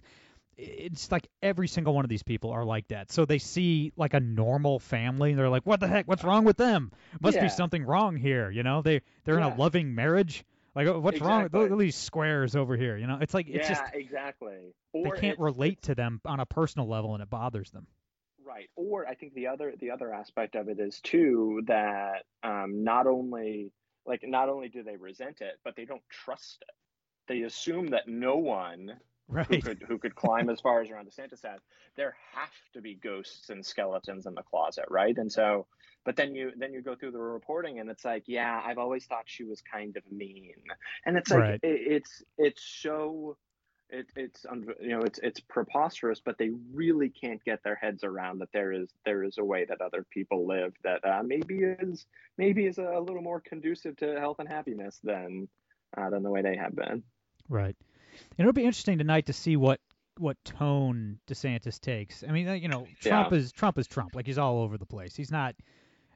it's 0.57 1.11
like 1.11 1.27
every 1.41 1.67
single 1.67 1.93
one 1.93 2.03
of 2.03 2.09
these 2.09 2.23
people 2.23 2.51
are 2.51 2.65
like 2.65 2.87
that. 2.89 3.11
So 3.11 3.25
they 3.25 3.37
see 3.37 3.93
like 3.95 4.13
a 4.13 4.19
normal 4.19 4.79
family, 4.79 5.29
and 5.31 5.39
they're 5.39 5.49
like, 5.49 5.65
"What 5.65 5.79
the 5.79 5.87
heck? 5.87 6.07
What's 6.07 6.23
wrong 6.23 6.43
with 6.45 6.57
them? 6.57 6.91
Must 7.21 7.35
Yeah. 7.35 7.43
be 7.43 7.49
something 7.49 7.83
wrong 7.83 8.17
here." 8.17 8.49
You 8.49 8.63
know, 8.63 8.81
they 8.81 9.01
they're 9.23 9.37
in 9.37 9.43
a 9.43 9.55
loving 9.55 9.93
marriage. 9.95 10.43
Like, 10.75 10.87
"Oh, 10.87 10.99
what's 10.99 11.21
wrong? 11.21 11.43
with 11.43 11.47
Exactly. 11.47 11.61
Look 11.61 11.71
at 11.71 11.77
these 11.79 11.95
squares 11.95 12.55
over 12.55 12.75
here. 12.75 12.97
You 12.97 13.07
know, 13.07 13.19
it's 13.21 13.33
like 13.33 13.47
it's 13.47 13.69
yeah, 13.69 13.75
just 13.75 13.83
exactly. 13.93 14.57
they 14.93 15.11
can't 15.11 15.39
relate 15.39 15.81
to 15.83 15.95
them 15.95 16.21
on 16.25 16.39
a 16.39 16.45
personal 16.45 16.87
level, 16.87 17.13
and 17.13 17.23
it 17.23 17.29
bothers 17.29 17.71
them. 17.71 17.87
Right. 18.49 18.69
Or 18.75 19.07
I 19.07 19.13
think 19.13 19.35
the 19.35 19.47
other 19.47 19.73
the 19.79 19.91
other 19.91 20.11
aspect 20.11 20.55
of 20.55 20.69
it 20.69 20.79
is 20.79 20.99
too 21.01 21.61
that 21.67 22.23
um, 22.41 22.83
not 22.83 23.05
only 23.05 23.71
like 24.07 24.21
not 24.23 24.49
only 24.49 24.69
do 24.69 24.81
they 24.81 24.95
resent 24.97 25.41
it, 25.41 25.59
but 25.63 25.75
they 25.75 25.85
don't 25.85 26.01
trust 26.09 26.63
it. 26.67 26.73
They 27.27 27.43
assume 27.43 27.87
that 27.89 28.07
no 28.07 28.37
one 28.37 28.99
who 29.47 29.61
could 29.61 29.83
who 29.87 29.99
could 29.99 30.15
climb 30.15 30.49
as 30.49 30.59
far 30.59 30.81
as 30.81 30.89
Ron 30.89 31.05
DeSantis 31.05 31.43
has, 31.43 31.61
there 31.95 32.15
have 32.33 32.49
to 32.73 32.81
be 32.81 32.95
ghosts 32.95 33.51
and 33.51 33.63
skeletons 33.63 34.25
in 34.25 34.33
the 34.33 34.41
closet, 34.41 34.85
right? 34.89 35.15
And 35.15 35.31
so, 35.31 35.67
but 36.03 36.15
then 36.15 36.33
you 36.33 36.51
then 36.57 36.73
you 36.73 36.81
go 36.81 36.95
through 36.95 37.11
the 37.11 37.19
reporting, 37.19 37.79
and 37.79 37.87
it's 37.87 38.03
like, 38.03 38.23
yeah, 38.25 38.59
I've 38.65 38.79
always 38.79 39.05
thought 39.05 39.25
she 39.27 39.43
was 39.43 39.61
kind 39.61 39.95
of 39.95 40.03
mean, 40.11 40.53
and 41.05 41.17
it's 41.17 41.29
like 41.29 41.41
Right. 41.41 41.59
it, 41.61 41.81
it's 42.01 42.23
it's 42.39 42.63
so. 42.63 43.37
It, 43.91 44.07
it's 44.15 44.45
you 44.81 44.89
know 44.89 45.01
it's 45.01 45.19
it's 45.19 45.39
preposterous, 45.39 46.21
but 46.23 46.37
they 46.37 46.51
really 46.73 47.09
can't 47.09 47.43
get 47.43 47.63
their 47.63 47.75
heads 47.75 48.03
around 48.03 48.39
that 48.39 48.49
there 48.53 48.71
is 48.71 48.89
there 49.03 49.23
is 49.23 49.37
a 49.39 49.43
way 49.43 49.65
that 49.65 49.81
other 49.81 50.05
people 50.09 50.45
live 50.45 50.73
that 50.83 51.03
uh, 51.03 51.23
maybe 51.23 51.59
is 51.63 52.05
maybe 52.37 52.67
is 52.67 52.77
a 52.77 52.99
little 52.99 53.23
more 53.23 53.39
conducive 53.39 53.95
to 53.97 54.19
health 54.19 54.37
and 54.39 54.47
happiness 54.47 54.99
than 55.03 55.47
uh, 55.97 56.09
than 56.11 56.21
the 56.21 56.29
way 56.29 56.41
they 56.43 56.55
have 56.55 56.75
been. 56.75 57.01
Right. 57.47 57.75
And 58.37 58.39
it'll 58.39 58.53
be 58.53 58.65
interesting 58.65 58.99
tonight 58.99 59.25
to 59.25 59.33
see 59.33 59.55
what 59.55 59.79
what 60.19 60.37
tone 60.43 61.17
DeSantis 61.27 61.79
takes. 61.79 62.23
I 62.27 62.31
mean, 62.31 62.47
uh, 62.47 62.53
you 62.53 62.67
know, 62.67 62.85
Trump 62.99 63.31
Yeah. 63.31 63.37
is 63.37 63.51
Trump 63.51 63.79
is 63.79 63.87
Trump. 63.87 64.15
Like 64.15 64.27
he's 64.27 64.37
all 64.37 64.61
over 64.61 64.77
the 64.77 64.85
place. 64.85 65.15
He's 65.15 65.31
not. 65.31 65.55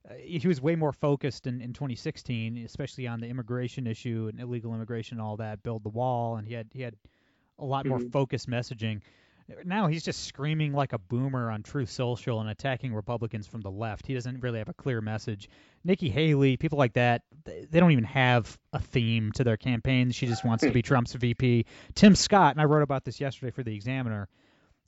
Uh, 0.07 0.15
he 0.15 0.45
was 0.45 0.61
way 0.61 0.75
more 0.75 0.91
focused 0.91 1.47
in, 1.47 1.61
in 1.61 1.71
2016, 1.71 2.57
especially 2.65 3.07
on 3.07 3.21
the 3.21 3.27
immigration 3.27 3.87
issue 3.87 4.27
and 4.29 4.39
illegal 4.39 4.75
immigration 4.75 5.17
and 5.17 5.25
all 5.25 5.37
that. 5.37 5.63
Build 5.63 5.83
the 5.83 5.89
wall, 5.89 6.35
and 6.35 6.45
he 6.45 6.53
had 6.53 6.67
he 6.73 6.81
had 6.81 6.95
a 7.59 7.65
lot 7.65 7.85
more 7.85 7.99
Mhm. 7.99 8.11
focused 8.11 8.49
messaging. 8.49 9.01
Now 9.65 9.87
he's 9.87 10.03
just 10.05 10.23
screaming 10.23 10.71
like 10.71 10.93
a 10.93 10.97
boomer 10.97 11.51
on 11.51 11.63
Truth 11.63 11.89
Social 11.89 12.39
and 12.39 12.49
attacking 12.49 12.93
Republicans 12.93 13.45
from 13.45 13.59
the 13.59 13.69
left. 13.69 14.07
He 14.07 14.13
doesn't 14.13 14.39
really 14.39 14.59
have 14.59 14.69
a 14.69 14.73
clear 14.73 15.01
message. 15.01 15.49
Nikki 15.83 16.09
Haley, 16.09 16.55
people 16.55 16.77
like 16.77 16.93
that, 16.93 17.23
they 17.43 17.65
they 17.69 17.79
don't 17.81 17.91
even 17.91 18.05
have 18.05 18.57
a 18.71 18.79
theme 18.79 19.33
to 19.33 19.43
their 19.43 19.57
campaigns. 19.57 20.15
She 20.15 20.27
just 20.27 20.45
wants 20.45 20.63
to 20.63 20.71
be 20.71 20.81
Trump's 20.81 21.13
VP. 21.13 21.65
Tim 21.93 22.15
Scott, 22.15 22.53
and 22.55 22.61
I 22.61 22.65
wrote 22.65 22.83
about 22.83 23.03
this 23.03 23.19
yesterday 23.19 23.51
for 23.51 23.63
the 23.63 23.75
Examiner. 23.75 24.29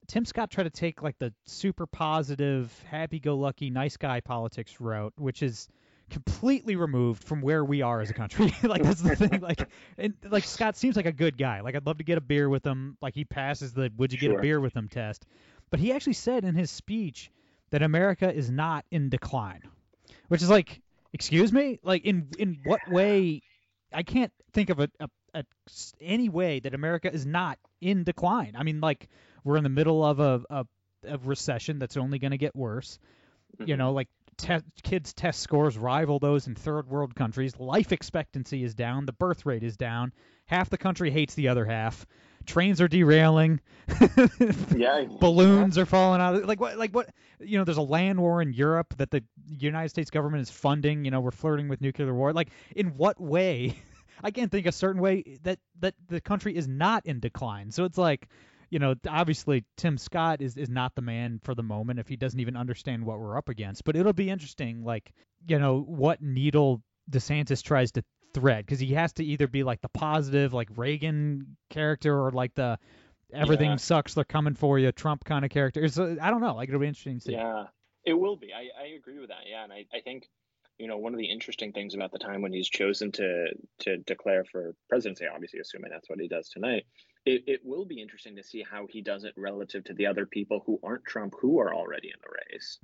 Tim 0.08 0.24
Scott 0.24 0.52
tried 0.52 0.66
to 0.66 0.70
take 0.70 1.02
like 1.02 1.18
the 1.18 1.34
super 1.46 1.86
positive, 1.86 2.72
happy-go-lucky, 2.90 3.72
nice 3.72 3.98
guy 3.98 4.22
politics 4.22 4.80
route, 4.80 5.14
which 5.18 5.44
is 5.44 5.68
completely 6.10 6.76
removed 6.76 7.24
from 7.24 7.42
where 7.42 7.64
we 7.64 7.82
are 7.82 8.02
as 8.02 8.10
a 8.10 8.14
country. 8.14 8.54
like 8.64 8.84
that's 8.84 9.02
the 9.02 9.16
thing. 9.16 9.42
Like, 9.42 9.68
and 9.98 10.14
like 10.24 10.44
Scott 10.44 10.76
seems 10.76 10.96
like 10.96 11.06
a 11.06 11.12
good 11.12 11.38
guy. 11.38 11.62
Like 11.62 11.76
I'd 11.76 11.86
love 11.86 11.98
to 11.98 12.04
get 12.04 12.18
a 12.18 12.22
beer 12.22 12.50
with 12.50 12.66
him. 12.66 12.98
Like 13.02 13.16
he 13.16 13.26
passes 13.26 13.74
the 13.74 13.92
"Would 13.98 14.14
you 14.14 14.20
get 14.20 14.32
a 14.32 14.40
beer 14.40 14.60
with 14.60 14.76
him?" 14.76 14.88
test. 14.88 15.26
But 15.70 15.80
he 15.80 15.92
actually 15.92 16.14
said 16.14 16.46
in 16.46 16.56
his 16.56 16.70
speech 16.70 17.32
that 17.72 17.82
America 17.82 18.32
is 18.32 18.52
not 18.52 18.86
in 18.92 19.10
decline, 19.10 19.64
which 20.28 20.42
is 20.42 20.50
like, 20.50 20.82
excuse 21.14 21.52
me, 21.52 21.80
like 21.84 22.06
in 22.06 22.30
in 22.38 22.60
what 22.64 22.82
way? 22.90 23.42
I 23.94 24.04
can't 24.04 24.32
think 24.54 24.70
of 24.70 24.80
a, 24.80 24.90
a, 25.00 25.10
a 25.34 25.44
any 26.02 26.30
way 26.30 26.60
that 26.60 26.74
America 26.74 27.12
is 27.12 27.26
not 27.26 27.58
in 27.82 28.04
decline. 28.04 28.56
I 28.58 28.64
mean, 28.64 28.82
like 28.82 29.10
we're 29.44 29.58
in 29.58 29.64
the 29.64 29.70
middle 29.70 30.04
of 30.04 30.20
a 30.20 30.42
a, 30.50 30.66
a 31.08 31.18
recession 31.18 31.80
that's 31.80 31.98
only 31.98 32.20
going 32.20 32.32
to 32.32 32.38
get 32.38 32.56
worse. 32.56 33.00
You 33.58 33.66
mm-hmm. 33.66 33.78
know, 33.78 33.94
like 33.94 34.10
te- 34.38 34.60
kids' 34.84 35.14
test 35.14 35.42
scores 35.42 35.78
rival 35.78 36.20
those 36.20 36.48
in 36.48 36.56
third 36.56 36.88
world 36.88 37.16
countries. 37.16 37.58
Life 37.60 37.92
expectancy 37.92 38.64
is 38.64 38.74
down. 38.74 39.06
The 39.06 39.14
birth 39.14 39.46
rate 39.46 39.64
is 39.64 39.78
down. 39.78 40.14
Half 40.46 40.70
the 40.70 40.78
country 40.78 41.10
hates 41.12 41.34
the 41.34 41.48
other 41.48 41.66
half. 41.66 42.06
Trains 42.46 42.80
are 42.82 42.88
derailing. 42.88 43.60
Yeah, 44.76 45.06
Balloons 45.20 45.78
are 45.78 45.86
falling 45.86 46.22
out. 46.22 46.46
Like 46.46 46.60
what? 46.60 46.78
Like 46.78 46.92
what? 46.92 47.10
You 47.40 47.58
know, 47.58 47.64
there's 47.64 47.78
a 47.78 47.82
land 47.82 48.20
war 48.20 48.42
in 48.42 48.52
Europe 48.52 48.94
that 48.98 49.10
the 49.10 49.24
United 49.48 49.90
States 49.90 50.10
government 50.10 50.42
is 50.42 50.50
funding. 50.50 51.06
You 51.06 51.12
know, 51.12 51.22
we're 51.22 51.32
flirting 51.32 51.70
with 51.70 51.82
nuclear 51.82 52.14
war. 52.14 52.34
Like, 52.34 52.50
in 52.76 52.88
what 52.98 53.20
way? 53.20 53.78
I 54.24 54.32
can't 54.32 54.52
think 54.52 54.66
a 54.66 54.72
certain 54.72 55.02
way 55.02 55.40
that 55.44 55.60
that 55.80 55.96
the 56.08 56.20
country 56.20 56.56
is 56.56 56.68
not 56.68 57.06
in 57.06 57.20
decline. 57.20 57.72
So 57.72 57.86
it's 57.86 57.98
like, 57.98 58.28
you 58.70 58.80
know, 58.80 58.96
obviously 59.08 59.66
Tim 59.78 59.98
Scott 59.98 60.42
is 60.42 60.58
is 60.58 60.70
not 60.70 60.96
the 60.96 61.02
man 61.02 61.40
for 61.44 61.56
the 61.56 61.64
moment 61.64 62.00
if 62.00 62.08
he 62.08 62.16
doesn't 62.16 62.40
even 62.40 62.56
understand 62.56 63.06
what 63.06 63.20
we're 63.20 63.38
up 63.38 63.50
against. 63.50 63.84
But 63.84 63.96
it'll 63.96 64.14
be 64.14 64.30
interesting, 64.30 64.84
like, 64.84 65.12
you 65.48 65.60
know, 65.60 65.82
what 65.82 66.22
needle 66.22 66.82
DeSantis 67.10 67.62
tries 67.64 67.92
to 67.94 68.04
thread 68.34 68.66
because 68.66 68.80
he 68.80 68.94
has 68.94 69.14
to 69.14 69.24
either 69.24 69.48
be 69.48 69.64
like 69.64 69.82
the 69.82 69.90
positive, 69.90 70.54
like 70.54 70.70
Reagan 70.76 71.56
character, 71.70 72.20
or 72.20 72.32
like 72.32 72.54
the 72.56 72.78
everything 73.34 73.72
Yeah. 73.72 73.76
sucks, 73.78 74.14
they're 74.14 74.24
coming 74.24 74.56
for 74.56 74.78
you, 74.80 74.92
Trump 74.92 75.24
kind 75.24 75.44
of 75.46 75.52
character. 75.52 75.84
It's, 75.84 75.98
uh, 75.98 76.16
I 76.22 76.30
don't 76.32 76.42
know. 76.42 76.56
Like 76.56 76.70
it'll 76.70 76.82
be 76.82 76.88
interesting 76.88 77.20
to 77.20 77.26
see. 77.26 77.32
Yeah, 77.34 77.66
it 78.06 78.14
will 78.14 78.36
be. 78.36 78.52
I, 78.54 78.70
I 78.84 78.88
agree 78.96 79.20
with 79.20 79.30
that. 79.30 79.44
Yeah, 79.50 79.64
and 79.64 79.74
I, 79.74 79.86
I 79.94 80.02
think 80.02 80.30
you 80.78 80.88
know 80.88 80.98
one 80.98 81.14
of 81.14 81.20
the 81.20 81.32
interesting 81.32 81.72
things 81.72 81.96
about 81.96 82.12
the 82.12 82.20
time 82.20 82.42
when 82.42 82.54
he's 82.54 82.70
chosen 82.70 83.12
to 83.14 83.48
to 83.80 83.98
declare 83.98 84.44
for 84.44 84.76
presidency, 84.90 85.26
obviously 85.28 85.60
assuming 85.60 85.92
that's 85.92 86.10
what 86.10 86.20
he 86.20 86.28
does 86.28 86.50
tonight, 86.50 86.86
it, 87.26 87.44
it 87.48 87.62
will 87.64 87.86
be 87.86 88.02
interesting 88.02 88.36
to 88.36 88.44
see 88.44 88.64
how 88.70 88.88
he 88.90 89.02
does 89.02 89.24
it 89.24 89.34
relative 89.38 89.84
to 89.86 89.94
the 89.94 90.08
other 90.08 90.26
people 90.26 90.64
who 90.66 90.80
aren't 90.84 91.06
Trump 91.06 91.34
who 91.40 91.60
are 91.60 91.74
already 91.74 92.10
in 92.10 92.20
the 92.22 92.54
race. 92.54 92.80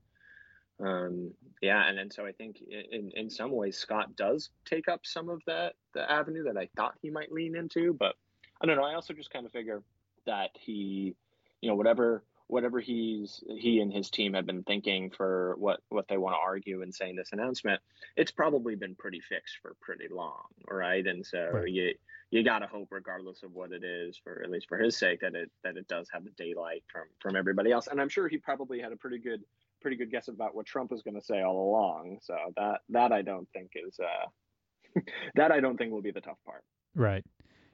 Um, 0.80 1.32
yeah, 1.62 1.88
and 1.88 1.98
then 1.98 2.10
so 2.10 2.26
I 2.26 2.32
think 2.32 2.58
in 2.62 3.12
in 3.16 3.30
some 3.30 3.52
ways 3.52 3.78
Scott 3.78 4.16
does 4.16 4.50
take 4.66 4.88
up 4.88 5.02
some 5.04 5.30
of 5.30 5.42
that 5.46 5.74
the 5.94 6.10
avenue 6.10 6.44
that 6.46 6.58
I 6.58 6.70
thought 6.76 6.96
he 7.02 7.10
might 7.10 7.32
lean 7.32 7.56
into, 7.56 7.94
but 7.94 8.16
I 8.62 8.66
don't 8.66 8.78
know. 8.78 8.86
I 8.86 8.96
also 8.96 9.14
just 9.14 9.32
kind 9.32 9.46
of 9.46 9.52
figure 9.52 9.84
that 10.26 10.52
he, 10.54 11.16
you 11.62 11.70
know, 11.70 11.76
whatever 11.76 12.24
whatever 12.52 12.82
he's 12.82 13.42
he 13.48 13.80
and 13.80 13.94
his 13.94 14.10
team 14.10 14.34
have 14.34 14.46
been 14.46 14.64
thinking 14.64 15.10
for 15.10 15.56
what 15.58 15.80
what 15.88 16.10
they 16.10 16.18
want 16.18 16.36
to 16.36 16.40
argue 16.40 16.82
in 16.82 16.92
saying 16.92 17.16
this 17.16 17.32
announcement, 17.32 17.82
it's 18.18 18.32
probably 18.32 18.76
been 18.76 18.94
pretty 18.94 19.22
fixed 19.22 19.56
for 19.62 19.74
pretty 19.80 20.10
long, 20.12 20.44
right? 20.70 21.08
And 21.08 21.26
so 21.26 21.50
right. 21.54 21.70
you 21.70 21.94
you 22.30 22.44
got 22.44 22.60
to 22.60 22.68
hope, 22.68 22.90
regardless 22.92 23.44
of 23.44 23.54
what 23.54 23.72
it 23.72 23.86
is, 23.86 24.20
for 24.22 24.42
at 24.44 24.52
least 24.52 24.68
for 24.68 24.78
his 24.78 24.98
sake, 24.98 25.22
that 25.22 25.34
it 25.34 25.50
that 25.64 25.78
it 25.78 25.88
does 25.88 26.10
have 26.12 26.26
the 26.26 26.32
daylight 26.32 26.84
from 26.92 27.04
from 27.20 27.38
everybody 27.38 27.72
else. 27.72 27.88
And 27.88 28.02
I'm 28.02 28.10
sure 28.10 28.28
he 28.28 28.38
probably 28.38 28.82
had 28.82 28.92
a 28.92 28.98
pretty 28.98 29.20
good 29.20 29.42
pretty 29.82 29.96
good 29.96 30.12
guess 30.12 30.28
about 30.28 30.54
what 30.54 30.66
Trump 30.66 30.92
was 30.92 31.04
going 31.04 31.16
to 31.16 31.26
say 31.26 31.42
all 31.42 31.70
along. 31.70 32.18
So 32.22 32.36
that 32.58 32.82
that 32.90 33.14
I 33.14 33.22
don't 33.22 33.48
think 33.54 33.72
is 33.76 33.98
uh, 33.98 35.00
that 35.36 35.54
I 35.54 35.62
don't 35.62 35.78
think 35.78 35.94
will 35.94 36.02
be 36.02 36.12
the 36.12 36.20
tough 36.20 36.40
part. 36.46 36.64
Right. 36.96 37.24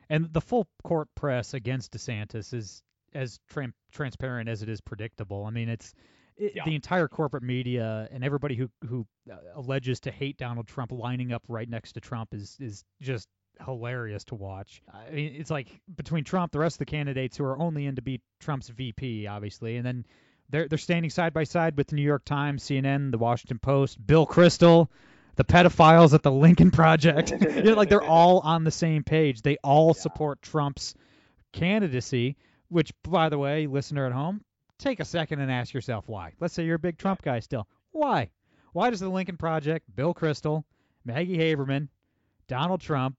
And 0.07 0.31
the 0.31 0.41
full 0.41 0.67
court 0.83 1.09
press 1.15 1.55
against 1.55 1.93
DeSantis 1.93 2.53
is 2.53 2.83
as 3.13 3.39
tra- 3.49 3.73
transparent 3.91 4.49
as 4.49 4.63
it 4.63 4.69
is 4.69 4.81
predictable. 4.81 5.45
I 5.45 5.51
mean, 5.51 5.69
it's 5.69 5.93
it, 6.37 6.53
yeah. 6.55 6.65
the 6.65 6.75
entire 6.75 7.07
corporate 7.07 7.43
media 7.43 8.07
and 8.11 8.23
everybody 8.23 8.55
who 8.55 8.69
who 8.87 9.05
uh, 9.31 9.35
alleges 9.55 9.99
to 10.01 10.11
hate 10.11 10.37
Donald 10.37 10.67
Trump 10.67 10.91
lining 10.91 11.31
up 11.31 11.43
right 11.47 11.69
next 11.69 11.93
to 11.93 11.99
Trump 11.99 12.33
is 12.33 12.57
is 12.59 12.83
just 13.01 13.27
hilarious 13.65 14.23
to 14.25 14.35
watch. 14.35 14.81
I 14.93 15.11
mean, 15.11 15.35
it's 15.35 15.49
like 15.49 15.67
between 15.95 16.23
Trump, 16.23 16.51
the 16.51 16.59
rest 16.59 16.75
of 16.75 16.79
the 16.79 16.85
candidates 16.85 17.37
who 17.37 17.43
are 17.43 17.57
only 17.57 17.85
in 17.85 17.95
to 17.95 18.01
beat 18.01 18.21
Trump's 18.39 18.69
VP, 18.69 19.27
obviously, 19.27 19.77
and 19.77 19.85
then 19.85 20.05
they're 20.49 20.67
they're 20.67 20.77
standing 20.77 21.09
side 21.09 21.33
by 21.33 21.43
side 21.43 21.75
with 21.75 21.87
the 21.87 21.95
New 21.95 22.03
York 22.03 22.25
Times, 22.25 22.63
CNN, 22.63 23.11
the 23.11 23.17
Washington 23.17 23.59
Post, 23.59 24.05
Bill 24.05 24.25
Kristol, 24.25 24.87
the 25.35 25.43
pedophiles 25.43 26.13
at 26.13 26.23
the 26.23 26.31
Lincoln 26.31 26.71
Project. 26.71 27.31
you 27.41 27.63
know, 27.63 27.73
like 27.73 27.89
they're 27.89 28.01
all 28.01 28.39
on 28.39 28.63
the 28.63 28.71
same 28.71 29.03
page. 29.03 29.41
They 29.41 29.57
all 29.63 29.93
yeah. 29.95 30.01
support 30.01 30.41
Trump's 30.41 30.95
candidacy. 31.51 32.37
Which, 32.69 32.91
by 33.03 33.29
the 33.29 33.37
way, 33.37 33.67
listener 33.67 34.05
at 34.05 34.11
home, 34.11 34.43
take 34.77 34.99
a 34.99 35.05
second 35.05 35.39
and 35.39 35.51
ask 35.51 35.73
yourself 35.73 36.07
why. 36.07 36.33
Let's 36.39 36.53
say 36.53 36.65
you're 36.65 36.75
a 36.75 36.79
big 36.79 36.97
Trump 36.97 37.21
guy 37.21 37.39
still. 37.39 37.67
Why? 37.91 38.29
Why 38.73 38.89
does 38.89 38.99
the 38.99 39.09
Lincoln 39.09 39.37
Project, 39.37 39.85
Bill 39.95 40.13
Kristol, 40.13 40.63
Maggie 41.05 41.37
Haberman, 41.37 41.87
Donald 42.47 42.81
Trump, 42.81 43.15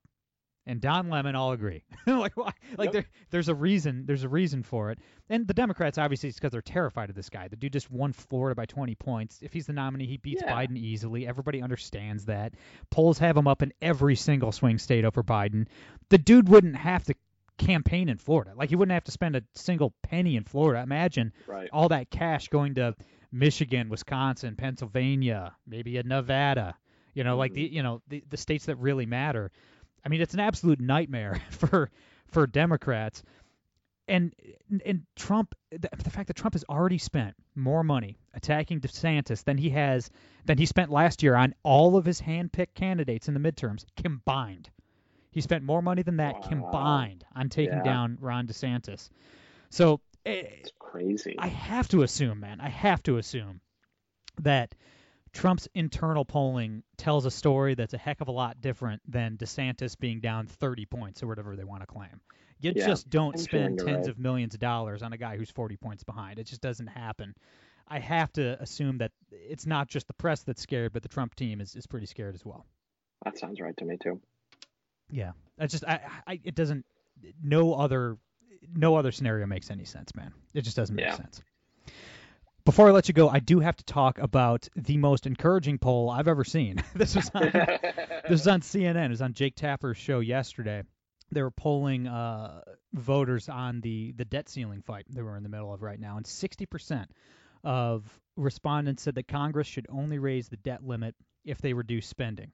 and 0.68 0.82
Don 0.82 1.08
Lemon 1.08 1.34
all 1.34 1.52
agree. 1.52 1.82
like 2.06 2.36
why? 2.36 2.52
Like 2.76 2.88
yep. 2.88 2.92
there, 2.92 3.04
there's 3.30 3.48
a 3.48 3.54
reason. 3.54 4.04
There's 4.04 4.22
a 4.22 4.28
reason 4.28 4.62
for 4.62 4.90
it. 4.90 4.98
And 5.30 5.48
the 5.48 5.54
Democrats 5.54 5.96
obviously 5.96 6.28
it's 6.28 6.38
because 6.38 6.52
they're 6.52 6.60
terrified 6.60 7.08
of 7.08 7.16
this 7.16 7.30
guy. 7.30 7.48
The 7.48 7.56
dude 7.56 7.72
just 7.72 7.90
won 7.90 8.12
Florida 8.12 8.54
by 8.54 8.66
20 8.66 8.94
points. 8.96 9.38
If 9.40 9.52
he's 9.54 9.66
the 9.66 9.72
nominee, 9.72 10.06
he 10.06 10.18
beats 10.18 10.42
yeah. 10.44 10.54
Biden 10.54 10.76
easily. 10.76 11.26
Everybody 11.26 11.62
understands 11.62 12.26
that. 12.26 12.52
Polls 12.90 13.18
have 13.18 13.36
him 13.36 13.48
up 13.48 13.62
in 13.62 13.72
every 13.80 14.14
single 14.14 14.52
swing 14.52 14.78
state 14.78 15.06
over 15.06 15.22
Biden. 15.22 15.66
The 16.10 16.18
dude 16.18 16.50
wouldn't 16.50 16.76
have 16.76 17.04
to 17.04 17.14
campaign 17.58 18.08
in 18.08 18.16
Florida. 18.16 18.52
Like 18.56 18.70
he 18.70 18.76
wouldn't 18.76 18.94
have 18.94 19.04
to 19.04 19.12
spend 19.12 19.36
a 19.36 19.42
single 19.54 19.92
penny 20.02 20.36
in 20.36 20.44
Florida. 20.44 20.82
Imagine 20.82 21.32
right. 21.46 21.68
all 21.72 21.88
that 21.88 22.10
cash 22.10 22.48
going 22.48 22.76
to 22.76 22.94
Michigan, 23.30 23.88
Wisconsin, 23.88 24.56
Pennsylvania, 24.56 25.54
maybe 25.66 25.98
a 25.98 26.02
Nevada. 26.02 26.76
You 27.14 27.24
know, 27.24 27.32
mm-hmm. 27.32 27.38
like 27.38 27.54
the 27.54 27.66
mm-hmm. 27.66 27.74
you 27.74 27.82
know 27.82 28.02
the 28.08 28.24
the 28.30 28.36
states 28.36 28.66
that 28.66 28.76
really 28.76 29.06
matter. 29.06 29.50
I 30.04 30.08
mean, 30.08 30.20
it's 30.20 30.34
an 30.34 30.40
absolute 30.40 30.80
nightmare 30.80 31.40
for 31.50 31.90
for 32.28 32.46
Democrats. 32.46 33.22
And 34.06 34.34
and 34.86 35.02
Trump, 35.16 35.54
the, 35.70 35.90
the 36.02 36.10
fact 36.10 36.28
that 36.28 36.36
Trump 36.36 36.54
has 36.54 36.64
already 36.66 36.96
spent 36.96 37.34
more 37.54 37.84
money 37.84 38.18
attacking 38.32 38.80
DeSantis 38.80 39.44
than 39.44 39.58
he 39.58 39.68
has 39.70 40.08
than 40.46 40.56
he 40.56 40.64
spent 40.64 40.90
last 40.90 41.22
year 41.22 41.34
on 41.34 41.54
all 41.62 41.96
of 41.96 42.06
his 42.06 42.20
hand-picked 42.20 42.74
candidates 42.74 43.28
in 43.28 43.34
the 43.34 43.40
midterms 43.40 43.84
combined. 43.96 44.70
He 45.38 45.42
spent 45.42 45.62
more 45.62 45.80
money 45.80 46.02
than 46.02 46.16
that 46.16 46.34
wow. 46.34 46.48
combined 46.48 47.24
on 47.32 47.48
taking 47.48 47.78
yeah. 47.78 47.84
down 47.84 48.18
Ron 48.20 48.48
DeSantis. 48.48 49.08
So 49.70 50.00
eh, 50.26 50.42
it's 50.62 50.72
crazy. 50.80 51.36
I 51.38 51.46
have 51.46 51.86
to 51.90 52.02
assume, 52.02 52.40
man. 52.40 52.60
I 52.60 52.68
have 52.70 53.04
to 53.04 53.18
assume 53.18 53.60
that 54.40 54.74
Trump's 55.32 55.68
internal 55.74 56.24
polling 56.24 56.82
tells 56.96 57.24
a 57.24 57.30
story 57.30 57.76
that's 57.76 57.94
a 57.94 57.98
heck 57.98 58.20
of 58.20 58.26
a 58.26 58.32
lot 58.32 58.60
different 58.60 59.00
than 59.06 59.36
DeSantis 59.36 59.96
being 59.96 60.18
down 60.18 60.48
30 60.48 60.86
points 60.86 61.22
or 61.22 61.28
whatever 61.28 61.54
they 61.54 61.62
want 61.62 61.82
to 61.82 61.86
claim. 61.86 62.20
You 62.58 62.72
yeah, 62.74 62.88
just 62.88 63.08
don't 63.08 63.36
I'm 63.36 63.40
spend 63.40 63.78
tens 63.78 63.88
right. 63.88 64.08
of 64.08 64.18
millions 64.18 64.54
of 64.54 64.60
dollars 64.60 65.04
on 65.04 65.12
a 65.12 65.16
guy 65.18 65.36
who's 65.36 65.52
40 65.52 65.76
points 65.76 66.02
behind. 66.02 66.40
It 66.40 66.48
just 66.48 66.62
doesn't 66.62 66.88
happen. 66.88 67.36
I 67.86 68.00
have 68.00 68.32
to 68.32 68.60
assume 68.60 68.98
that 68.98 69.12
it's 69.30 69.66
not 69.66 69.86
just 69.86 70.08
the 70.08 70.14
press 70.14 70.42
that's 70.42 70.62
scared, 70.62 70.92
but 70.92 71.04
the 71.04 71.08
Trump 71.08 71.36
team 71.36 71.60
is, 71.60 71.76
is 71.76 71.86
pretty 71.86 72.06
scared 72.06 72.34
as 72.34 72.44
well. 72.44 72.66
That 73.24 73.38
sounds 73.38 73.60
right 73.60 73.76
to 73.76 73.84
me 73.84 73.98
too. 74.02 74.20
Yeah, 75.10 75.32
that's 75.56 75.72
just 75.72 75.84
I, 75.84 76.00
I 76.26 76.40
it 76.44 76.54
doesn't 76.54 76.84
no 77.42 77.74
other 77.74 78.18
no 78.74 78.96
other 78.96 79.12
scenario 79.12 79.46
makes 79.46 79.70
any 79.70 79.84
sense, 79.84 80.14
man. 80.14 80.32
It 80.54 80.62
just 80.62 80.76
doesn't 80.76 80.94
make 80.94 81.06
yeah. 81.06 81.16
sense. 81.16 81.42
Before 82.64 82.88
I 82.88 82.90
let 82.90 83.08
you 83.08 83.14
go, 83.14 83.30
I 83.30 83.38
do 83.38 83.60
have 83.60 83.76
to 83.76 83.84
talk 83.84 84.18
about 84.18 84.68
the 84.76 84.98
most 84.98 85.26
encouraging 85.26 85.78
poll 85.78 86.10
I've 86.10 86.28
ever 86.28 86.44
seen. 86.44 86.82
this 86.94 87.16
was 87.16 87.30
on, 87.32 87.42
this 87.52 88.30
was 88.30 88.46
on 88.46 88.60
CNN. 88.60 89.06
It 89.06 89.10
was 89.10 89.22
on 89.22 89.32
Jake 89.32 89.56
Tapper's 89.56 89.96
show 89.96 90.20
yesterday. 90.20 90.82
They 91.32 91.42
were 91.42 91.50
polling 91.50 92.06
uh, 92.06 92.60
voters 92.92 93.48
on 93.48 93.80
the 93.80 94.12
the 94.12 94.24
debt 94.24 94.48
ceiling 94.48 94.82
fight 94.82 95.06
that 95.10 95.24
we're 95.24 95.36
in 95.36 95.42
the 95.42 95.48
middle 95.48 95.72
of 95.72 95.82
right 95.82 95.98
now, 95.98 96.16
and 96.16 96.26
60% 96.26 97.06
of 97.64 98.04
respondents 98.36 99.02
said 99.02 99.14
that 99.16 99.28
Congress 99.28 99.66
should 99.66 99.86
only 99.90 100.18
raise 100.18 100.48
the 100.48 100.56
debt 100.56 100.84
limit 100.84 101.14
if 101.44 101.58
they 101.60 101.72
reduce 101.72 102.06
spending. 102.06 102.52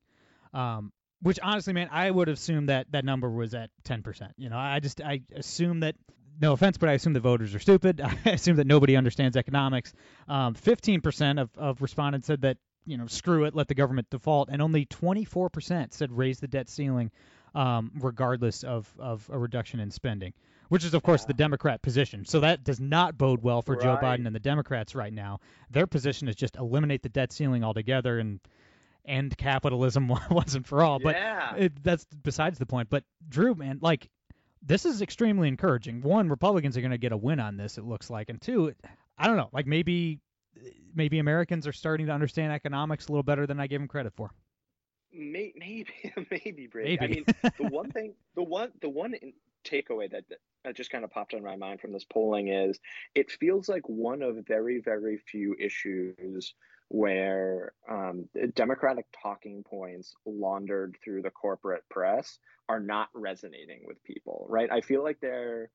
Um, 0.52 0.92
which 1.22 1.38
honestly, 1.42 1.72
man, 1.72 1.88
I 1.90 2.10
would 2.10 2.28
assume 2.28 2.66
that 2.66 2.92
that 2.92 3.04
number 3.04 3.30
was 3.30 3.54
at 3.54 3.70
10%. 3.84 4.30
You 4.36 4.50
know, 4.50 4.58
I 4.58 4.80
just 4.80 5.00
I 5.00 5.22
assume 5.34 5.80
that 5.80 5.96
no 6.40 6.52
offense, 6.52 6.78
but 6.78 6.88
I 6.88 6.92
assume 6.92 7.12
the 7.12 7.20
voters 7.20 7.54
are 7.54 7.60
stupid. 7.60 8.00
I 8.24 8.30
assume 8.30 8.56
that 8.56 8.66
nobody 8.66 8.96
understands 8.96 9.36
economics. 9.36 9.92
Um, 10.28 10.54
15% 10.54 11.40
of, 11.40 11.50
of 11.56 11.82
respondents 11.82 12.26
said 12.26 12.42
that, 12.42 12.58
you 12.86 12.96
know, 12.96 13.06
screw 13.06 13.44
it, 13.44 13.54
let 13.54 13.68
the 13.68 13.74
government 13.74 14.10
default, 14.10 14.48
and 14.50 14.60
only 14.60 14.86
24% 14.86 15.92
said 15.92 16.12
raise 16.12 16.40
the 16.40 16.48
debt 16.48 16.68
ceiling 16.68 17.10
um, 17.54 17.92
regardless 18.00 18.64
of, 18.64 18.92
of 18.98 19.28
a 19.32 19.38
reduction 19.38 19.80
in 19.80 19.90
spending, 19.90 20.32
which 20.68 20.84
is, 20.84 20.92
of 20.92 21.02
course, 21.02 21.22
yeah. 21.22 21.28
the 21.28 21.34
Democrat 21.34 21.82
position. 21.82 22.24
So 22.24 22.40
that 22.40 22.64
does 22.64 22.80
not 22.80 23.16
bode 23.16 23.42
well 23.42 23.62
for 23.62 23.74
right. 23.74 23.82
Joe 23.82 23.98
Biden 24.02 24.26
and 24.26 24.34
the 24.34 24.40
Democrats 24.40 24.94
right 24.94 25.12
now. 25.12 25.40
Their 25.70 25.86
position 25.86 26.28
is 26.28 26.34
just 26.34 26.56
eliminate 26.56 27.02
the 27.02 27.08
debt 27.08 27.32
ceiling 27.32 27.62
altogether 27.62 28.18
and 28.18 28.40
end 29.06 29.36
capitalism 29.36 30.08
once 30.30 30.54
and 30.54 30.66
for 30.66 30.82
all. 30.82 31.00
Yeah. 31.02 31.52
But 31.52 31.62
it, 31.62 31.82
that's 31.84 32.04
besides 32.22 32.58
the 32.58 32.66
point. 32.66 32.90
But 32.90 33.04
Drew, 33.28 33.54
man, 33.54 33.78
like 33.80 34.08
this 34.62 34.84
is 34.84 35.02
extremely 35.02 35.48
encouraging. 35.48 36.02
One, 36.02 36.28
Republicans 36.28 36.76
are 36.76 36.80
going 36.80 36.90
to 36.90 36.98
get 36.98 37.12
a 37.12 37.16
win 37.16 37.40
on 37.40 37.56
this. 37.56 37.78
It 37.78 37.84
looks 37.84 38.08
like, 38.10 38.30
and 38.30 38.40
two, 38.40 38.74
I 39.18 39.26
don't 39.26 39.36
know, 39.36 39.50
like 39.52 39.66
maybe 39.66 40.20
maybe 40.94 41.18
Americans 41.18 41.66
are 41.66 41.72
starting 41.72 42.06
to 42.06 42.12
understand 42.12 42.52
economics 42.52 43.08
a 43.08 43.12
little 43.12 43.22
better 43.22 43.46
than 43.46 43.60
I 43.60 43.66
gave 43.66 43.80
them 43.80 43.88
credit 43.88 44.12
for. 44.14 44.30
Maybe, 45.12 45.86
maybe, 46.30 46.66
Brady. 46.66 46.98
Maybe. 47.00 47.24
I 47.24 47.42
mean, 47.42 47.52
the 47.58 47.68
one 47.68 47.90
thing, 47.90 48.14
the 48.34 48.42
one, 48.42 48.70
the 48.80 48.88
one 48.88 49.14
takeaway 49.64 50.10
that, 50.10 50.24
that 50.64 50.76
just 50.76 50.90
kind 50.90 51.04
of 51.04 51.10
popped 51.10 51.34
in 51.34 51.42
my 51.42 51.56
mind 51.56 51.80
from 51.80 51.92
this 51.92 52.04
polling 52.04 52.48
is 52.48 52.78
it 53.14 53.30
feels 53.30 53.68
like 53.68 53.88
one 53.88 54.22
of 54.22 54.46
very, 54.46 54.80
very 54.80 55.18
few 55.18 55.56
issues 55.58 56.54
where 56.94 57.72
um, 57.90 58.28
Democratic 58.54 59.06
talking 59.20 59.64
points 59.68 60.14
laundered 60.24 60.96
through 61.02 61.22
the 61.22 61.30
corporate 61.30 61.82
press 61.90 62.38
are 62.68 62.78
not 62.78 63.08
resonating 63.14 63.80
with 63.84 64.02
people, 64.04 64.46
right? 64.48 64.70
I 64.70 64.80
feel 64.80 65.02
like 65.02 65.18
there 65.20 65.70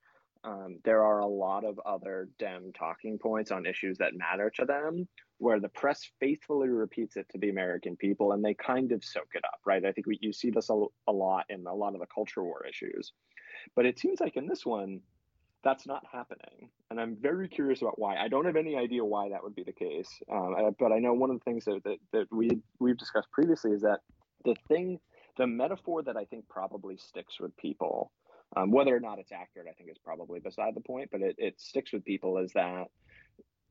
um, 0.46 0.80
there 0.86 1.04
are 1.04 1.20
a 1.20 1.28
lot 1.28 1.66
of 1.66 1.78
other 1.86 2.30
Dem 2.40 2.72
talking 2.72 3.20
points 3.20 3.52
on 3.52 3.66
issues 3.66 3.98
that 3.98 4.16
matter 4.16 4.50
to 4.56 4.64
them, 4.64 5.10
where 5.40 5.60
the 5.60 5.68
press 5.68 6.10
faithfully 6.22 6.70
repeats 6.70 7.18
it 7.18 7.28
to 7.32 7.38
the 7.38 7.50
American 7.50 7.98
people, 7.98 8.32
and 8.32 8.42
they 8.42 8.54
kind 8.54 8.94
of 8.94 9.04
soak 9.04 9.28
it 9.34 9.44
up, 9.44 9.60
right? 9.66 9.84
I 9.84 9.92
think 9.92 10.08
we, 10.08 10.18
you 10.22 10.32
see 10.32 10.52
this 10.52 10.70
a, 10.70 10.86
a 11.10 11.12
lot 11.12 11.44
in 11.50 11.68
a 11.68 11.76
lot 11.76 11.96
of 11.96 12.00
the 12.00 12.08
culture 12.16 12.42
war 12.42 12.66
issues, 12.66 13.12
but 13.76 13.86
it 13.86 14.00
seems 14.00 14.22
like 14.22 14.38
in 14.38 14.48
this 14.48 14.66
one, 14.66 15.02
that's 15.64 15.86
not 15.86 16.04
happening, 16.12 16.70
and 16.90 17.00
I'm 17.00 17.18
very 17.20 17.48
curious 17.48 17.82
about 17.82 18.00
why. 18.00 18.18
I 18.18 18.28
don't 18.28 18.46
have 18.46 18.56
any 18.56 18.76
idea 18.76 19.04
why 19.04 19.30
that 19.30 19.44
would 19.44 19.56
be 19.56 19.64
the 19.64 19.74
case, 19.74 20.10
um, 20.32 20.56
but 20.80 20.92
I 20.92 21.00
know 21.00 21.14
one 21.14 21.30
of 21.30 21.40
the 21.40 21.44
things 21.44 21.66
that, 21.66 21.82
that, 21.84 21.98
that 22.14 22.26
we 22.32 22.62
we've 22.80 22.98
discussed 22.98 23.30
previously 23.32 23.72
is 23.72 23.82
that 23.82 24.00
the 24.46 24.56
thing 24.68 25.00
the 25.40 25.48
metaphor 25.48 26.04
that 26.04 26.18
I 26.18 26.26
think 26.26 26.48
probably 26.50 26.98
sticks 26.98 27.40
with 27.40 27.56
people, 27.58 28.12
um, 28.56 28.72
whether 28.72 28.96
or 28.96 29.00
not 29.00 29.20
it's 29.20 29.32
accurate, 29.32 29.68
I 29.70 29.74
think 29.74 29.90
is 29.90 29.98
probably 29.98 30.40
beside 30.42 30.76
the 30.76 30.82
point, 30.82 31.10
but 31.12 31.22
it, 31.22 31.36
it 31.38 31.60
sticks 31.60 31.94
with 31.94 32.04
people 32.04 32.38
is 32.38 32.52
that 32.54 32.88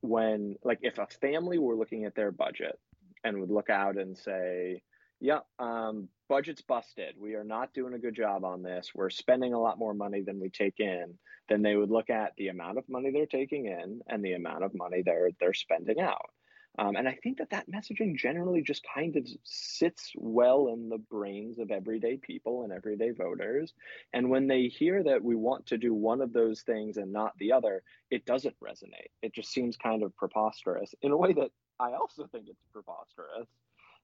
when, 0.01 0.55
like, 0.63 0.79
if 0.81 0.97
a 0.97 1.07
family 1.21 1.59
were 1.59 1.75
looking 1.75 2.05
at 2.05 2.15
their 2.15 2.31
budget 2.31 2.79
and 3.23 3.39
would 3.39 3.51
look 3.51 3.69
out 3.69 3.97
and 3.97 4.17
say, 4.17 4.81
yeah, 5.19 5.39
um, 5.59 6.09
budget's 6.29 6.61
busted. 6.61 7.15
We 7.19 7.35
are 7.35 7.43
not 7.43 7.73
doing 7.73 7.95
a 7.95 7.99
good 7.99 8.15
job 8.15 8.45
on 8.45 8.61
this. 8.61 8.91
We're 8.95 9.09
spending 9.09 9.53
a 9.53 9.59
lot 9.59 9.79
more 9.79 9.93
money 9.93 10.21
than 10.21 10.39
we 10.39 10.49
take 10.49 10.79
in. 10.79 11.17
Then 11.49 11.63
they 11.63 11.75
would 11.75 11.89
look 11.89 12.09
at 12.09 12.33
the 12.37 12.47
amount 12.47 12.77
of 12.77 12.87
money 12.87 13.11
they're 13.11 13.25
taking 13.25 13.65
in 13.65 14.01
and 14.07 14.23
the 14.23 14.33
amount 14.33 14.63
of 14.63 14.73
money 14.73 15.01
they're 15.03 15.31
they're 15.39 15.53
spending 15.53 15.99
out. 15.99 16.29
Um, 16.77 16.95
and 16.95 17.09
I 17.09 17.17
think 17.21 17.39
that 17.39 17.49
that 17.49 17.69
messaging 17.69 18.15
generally 18.15 18.61
just 18.61 18.85
kind 18.95 19.17
of 19.17 19.27
sits 19.43 20.13
well 20.15 20.69
in 20.71 20.87
the 20.87 20.99
brains 20.99 21.59
of 21.59 21.71
everyday 21.71 22.15
people 22.17 22.63
and 22.63 22.71
everyday 22.71 23.09
voters. 23.09 23.73
And 24.13 24.29
when 24.29 24.47
they 24.47 24.67
hear 24.67 25.03
that 25.03 25.23
we 25.23 25.35
want 25.35 25.65
to 25.67 25.77
do 25.77 25.93
one 25.93 26.21
of 26.21 26.31
those 26.31 26.61
things 26.61 26.97
and 26.97 27.11
not 27.11 27.37
the 27.37 27.51
other, 27.51 27.81
it 28.11 28.25
doesn't 28.25 28.55
resonate. 28.61 29.09
It 29.21 29.33
just 29.33 29.51
seems 29.51 29.75
kind 29.75 30.03
of 30.03 30.15
preposterous 30.15 30.93
in 31.01 31.11
a 31.11 31.17
way 31.17 31.33
that 31.33 31.49
I 31.79 31.93
also 31.93 32.27
think 32.27 32.45
it's 32.47 32.63
preposterous. 32.71 33.47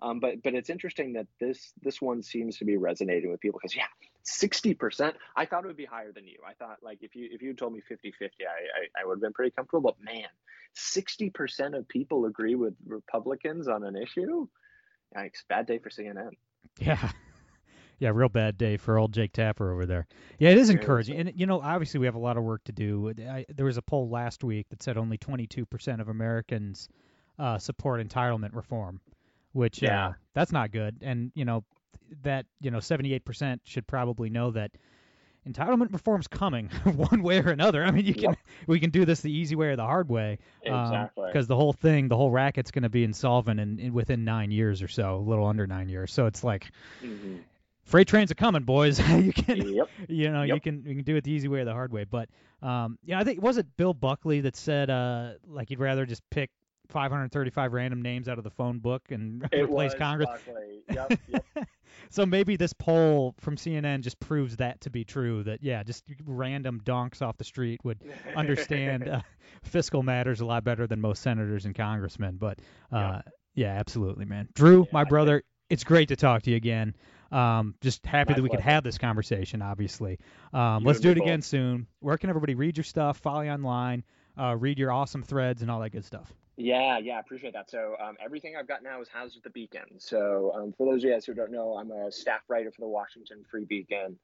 Um, 0.01 0.19
but 0.19 0.43
but 0.43 0.53
it's 0.53 0.69
interesting 0.69 1.13
that 1.13 1.27
this 1.39 1.73
this 1.81 2.01
one 2.01 2.21
seems 2.21 2.57
to 2.57 2.65
be 2.65 2.77
resonating 2.77 3.31
with 3.31 3.39
people 3.39 3.59
because 3.61 3.75
yeah, 3.75 3.87
sixty 4.23 4.73
percent. 4.73 5.15
I 5.35 5.45
thought 5.45 5.63
it 5.63 5.67
would 5.67 5.77
be 5.77 5.85
higher 5.85 6.11
than 6.11 6.27
you. 6.27 6.37
I 6.47 6.53
thought 6.53 6.77
like 6.81 6.99
if 7.01 7.15
you 7.15 7.29
if 7.31 7.41
you 7.41 7.53
told 7.53 7.73
me 7.73 7.81
50-50, 7.89 8.01
I, 8.01 8.21
I, 8.21 9.01
I 9.01 9.05
would 9.05 9.15
have 9.15 9.21
been 9.21 9.33
pretty 9.33 9.51
comfortable. 9.51 9.81
But 9.81 10.03
man, 10.03 10.27
sixty 10.73 11.29
percent 11.29 11.75
of 11.75 11.87
people 11.87 12.25
agree 12.25 12.55
with 12.55 12.73
Republicans 12.85 13.67
on 13.67 13.83
an 13.83 13.95
issue. 13.95 14.47
Yikes! 15.15 15.47
Bad 15.47 15.65
day 15.65 15.79
for 15.79 15.89
CNN. 15.89 16.31
Yeah. 16.79 17.11
Yeah, 17.97 18.11
real 18.13 18.29
bad 18.29 18.57
day 18.57 18.75
for 18.75 18.97
old 18.97 19.13
Jake 19.13 19.31
Tapper 19.31 19.71
over 19.71 19.85
there. 19.85 20.05
Yeah, 20.37 20.49
it 20.49 20.57
is 20.57 20.69
encouraging, 20.69 21.17
and 21.17 21.31
you 21.35 21.45
know, 21.45 21.61
obviously 21.61 22.01
we 22.01 22.07
have 22.07 22.15
a 22.15 22.19
lot 22.19 22.35
of 22.35 22.43
work 22.43 22.63
to 22.65 22.73
do. 22.73 23.13
I, 23.19 23.45
there 23.47 23.65
was 23.65 23.77
a 23.77 23.81
poll 23.81 24.09
last 24.09 24.43
week 24.43 24.67
that 24.69 24.83
said 24.83 24.97
only 24.97 25.17
22% 25.17 26.01
of 26.01 26.09
Americans 26.09 26.89
uh, 27.39 27.57
support 27.57 28.05
entitlement 28.05 28.53
reform, 28.53 28.99
which 29.55 29.81
uh, 29.83 29.87
Yeah. 29.87 30.07
uh, 30.09 30.13
that's 30.33 30.51
not 30.51 30.71
good. 30.71 30.97
And 31.01 31.31
you 31.35 31.45
know 31.45 31.63
that 32.23 32.45
you 32.61 32.69
know 32.71 32.77
78% 32.79 33.59
should 33.63 33.87
probably 33.87 34.29
know 34.29 34.51
that 34.51 34.71
entitlement 35.47 35.93
reform's 35.93 36.27
coming 36.27 36.69
one 36.95 37.21
way 37.23 37.39
or 37.39 37.49
another. 37.49 37.83
I 37.83 37.91
mean, 37.91 38.05
you 38.05 38.13
can 38.13 38.23
Yep. 38.23 38.37
we 38.67 38.79
can 38.79 38.89
do 38.89 39.05
this 39.05 39.21
the 39.21 39.31
easy 39.31 39.55
way 39.55 39.67
or 39.67 39.75
the 39.75 39.83
hard 39.85 40.09
way. 40.09 40.39
Exactly. 40.63 41.25
Because 41.27 41.47
the 41.47 41.55
whole 41.55 41.73
thing, 41.73 42.07
the 42.07 42.17
whole 42.17 42.31
racket's 42.31 42.71
going 42.71 42.83
to 42.83 42.89
be 42.89 43.03
insolvent 43.03 43.59
in, 43.59 43.79
in 43.79 43.93
within 43.93 44.23
nine 44.25 44.51
years 44.51 44.81
or 44.81 44.87
so, 44.87 45.15
a 45.15 45.19
little 45.19 45.45
under 45.45 45.65
nine 45.67 45.87
years. 45.89 46.11
So 46.11 46.25
it's 46.25 46.43
like 46.43 46.71
Mhm. 47.03 47.39
freight 47.83 48.07
trains 48.07 48.31
are 48.31 48.35
coming, 48.35 48.63
boys. 48.63 48.99
you 49.09 49.31
can 49.33 49.57
Yep. 49.73 49.89
you 50.09 50.31
know, 50.31 50.43
you 50.43 50.59
can 50.59 50.83
you 50.85 50.95
can 50.95 51.03
do 51.03 51.15
it 51.15 51.23
the 51.23 51.31
easy 51.31 51.47
way 51.47 51.59
or 51.59 51.65
the 51.65 51.73
hard 51.73 51.91
way. 51.93 52.03
But 52.05 52.29
um, 52.61 52.97
yeah, 53.05 53.19
I 53.19 53.23
think 53.23 53.41
was 53.41 53.57
it 53.57 53.77
Bill 53.77 53.93
Buckley 53.93 54.41
that 54.41 54.55
said 54.55 54.89
uh, 54.89 55.33
like 55.47 55.69
you'd 55.69 55.79
rather 55.79 56.05
just 56.05 56.27
pick 56.29 56.49
535 56.89 57.73
random 57.73 58.01
names 58.01 58.27
out 58.27 58.37
of 58.37 58.43
the 58.43 58.49
phone 58.49 58.79
book 58.79 59.03
and 59.09 59.47
It 59.51 59.63
replace 59.63 59.93
Congress. 59.93 60.29
Yep. 60.89 61.19
Yep. 61.27 61.45
so 62.09 62.25
maybe 62.25 62.55
this 62.55 62.73
poll 62.73 63.35
from 63.39 63.55
CNN 63.55 64.01
just 64.01 64.19
proves 64.19 64.57
that 64.57 64.81
to 64.81 64.89
be 64.89 65.03
true. 65.03 65.43
That 65.43 65.61
yeah, 65.61 65.83
just 65.83 66.03
random 66.25 66.81
donks 66.83 67.21
off 67.21 67.37
the 67.37 67.43
street 67.43 67.81
would 67.83 68.01
understand 68.35 69.07
uh, 69.07 69.21
fiscal 69.63 70.03
matters 70.03 70.41
a 70.41 70.45
lot 70.45 70.63
better 70.63 70.87
than 70.87 71.01
most 71.01 71.21
senators 71.21 71.65
and 71.65 71.75
congressmen. 71.75 72.37
But 72.37 72.59
uh, 72.91 73.21
yeah, 73.53 73.73
absolutely, 73.73 74.25
man. 74.25 74.49
Drew, 74.53 74.81
Yeah, 74.81 74.89
my 74.91 75.03
brother, 75.03 75.43
it's 75.69 75.83
great 75.83 76.09
to 76.09 76.15
talk 76.15 76.43
to 76.43 76.51
you 76.51 76.57
again. 76.57 76.95
Um, 77.31 77.75
just 77.81 78.05
happy 78.05 78.31
My 78.31 78.35
that 78.35 78.43
we 78.43 78.49
could 78.49 78.59
have 78.59 78.83
this 78.83 78.97
conversation. 78.97 79.61
Obviously, 79.61 80.19
um, 80.53 80.83
let's 80.83 80.99
do 80.99 81.11
it 81.11 81.17
again 81.17 81.41
soon. 81.41 81.87
Where 81.99 82.17
can 82.17 82.29
everybody 82.29 82.55
read 82.55 82.77
your 82.77 82.83
stuff? 82.83 83.17
Follow 83.17 83.41
you 83.41 83.49
online. 83.49 84.03
Uh, 84.37 84.55
read 84.55 84.77
your 84.77 84.91
awesome 84.91 85.23
threads 85.23 85.61
and 85.61 85.71
all 85.71 85.79
that 85.79 85.91
good 85.91 86.05
stuff. 86.05 86.33
Yeah, 86.57 86.99
yeah, 86.99 87.19
appreciate 87.19 87.53
that. 87.53 87.69
So 87.69 87.95
um, 88.01 88.15
everything 88.23 88.55
I've 88.57 88.67
got 88.67 88.81
now 88.81 89.01
is 89.01 89.09
housed 89.09 89.35
at 89.35 89.43
the 89.43 89.49
Beacon. 89.49 89.99
So 89.99 90.53
um, 90.55 90.73
for 90.77 90.85
those 90.85 91.03
of 91.03 91.09
you 91.09 91.13
guys 91.13 91.25
who 91.25 91.33
don't 91.33 91.51
know, 91.51 91.77
I'm 91.77 91.91
a 91.91 92.11
staff 92.11 92.41
writer 92.47 92.71
for 92.71 92.81
the 92.81 92.87
Washington 92.87 93.43
Free 93.49 93.65
Beacon. 93.65 94.17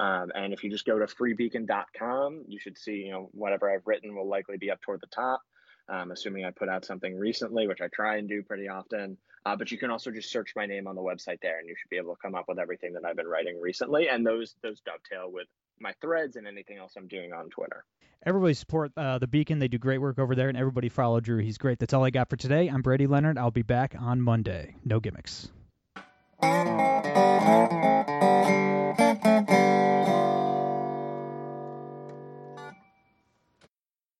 Um, 0.00 0.32
and 0.34 0.52
if 0.52 0.64
you 0.64 0.70
just 0.70 0.86
go 0.86 0.98
to 0.98 1.06
freebeacon.com, 1.06 2.44
you 2.48 2.58
should 2.58 2.78
see, 2.78 3.04
you 3.04 3.12
know, 3.12 3.28
whatever 3.32 3.70
I've 3.70 3.86
written 3.86 4.14
will 4.14 4.28
likely 4.28 4.56
be 4.56 4.70
up 4.70 4.80
toward 4.80 5.02
the 5.02 5.08
top. 5.08 5.42
Um, 5.86 6.10
assuming 6.10 6.46
I 6.46 6.50
put 6.50 6.70
out 6.70 6.86
something 6.86 7.14
recently, 7.14 7.68
which 7.68 7.82
I 7.82 7.88
try 7.92 8.16
and 8.16 8.26
do 8.26 8.42
pretty 8.42 8.68
often. 8.68 9.18
Uh, 9.44 9.54
but 9.54 9.70
you 9.70 9.76
can 9.76 9.90
also 9.90 10.10
just 10.10 10.32
search 10.32 10.54
my 10.56 10.64
name 10.64 10.86
on 10.86 10.94
the 10.94 11.02
website 11.02 11.40
there, 11.42 11.58
and 11.58 11.68
you 11.68 11.74
should 11.76 11.90
be 11.90 11.98
able 11.98 12.14
to 12.14 12.20
come 12.22 12.34
up 12.34 12.46
with 12.48 12.58
everything 12.58 12.94
that 12.94 13.04
I've 13.04 13.16
been 13.16 13.28
writing 13.28 13.60
recently. 13.60 14.08
And 14.08 14.26
those 14.26 14.54
those 14.62 14.80
dovetail 14.80 15.30
with 15.30 15.46
my 15.80 15.92
threads 16.00 16.36
and 16.36 16.46
anything 16.46 16.78
else 16.78 16.92
I'm 16.96 17.08
doing 17.08 17.32
on 17.32 17.50
Twitter. 17.50 17.84
Everybody 18.26 18.54
support 18.54 18.92
uh, 18.96 19.18
the 19.18 19.26
Beacon. 19.26 19.58
They 19.58 19.68
do 19.68 19.78
great 19.78 19.98
work 19.98 20.18
over 20.18 20.34
there, 20.34 20.48
and 20.48 20.56
everybody 20.56 20.88
follow 20.88 21.20
Drew. 21.20 21.38
He's 21.38 21.58
great. 21.58 21.78
That's 21.78 21.92
all 21.92 22.04
I 22.04 22.10
got 22.10 22.30
for 22.30 22.36
today. 22.36 22.68
I'm 22.68 22.80
Brady 22.80 23.06
Leonard. 23.06 23.36
I'll 23.36 23.50
be 23.50 23.62
back 23.62 23.94
on 23.98 24.22
Monday. 24.22 24.76
No 24.84 24.98
gimmicks. 24.98 25.50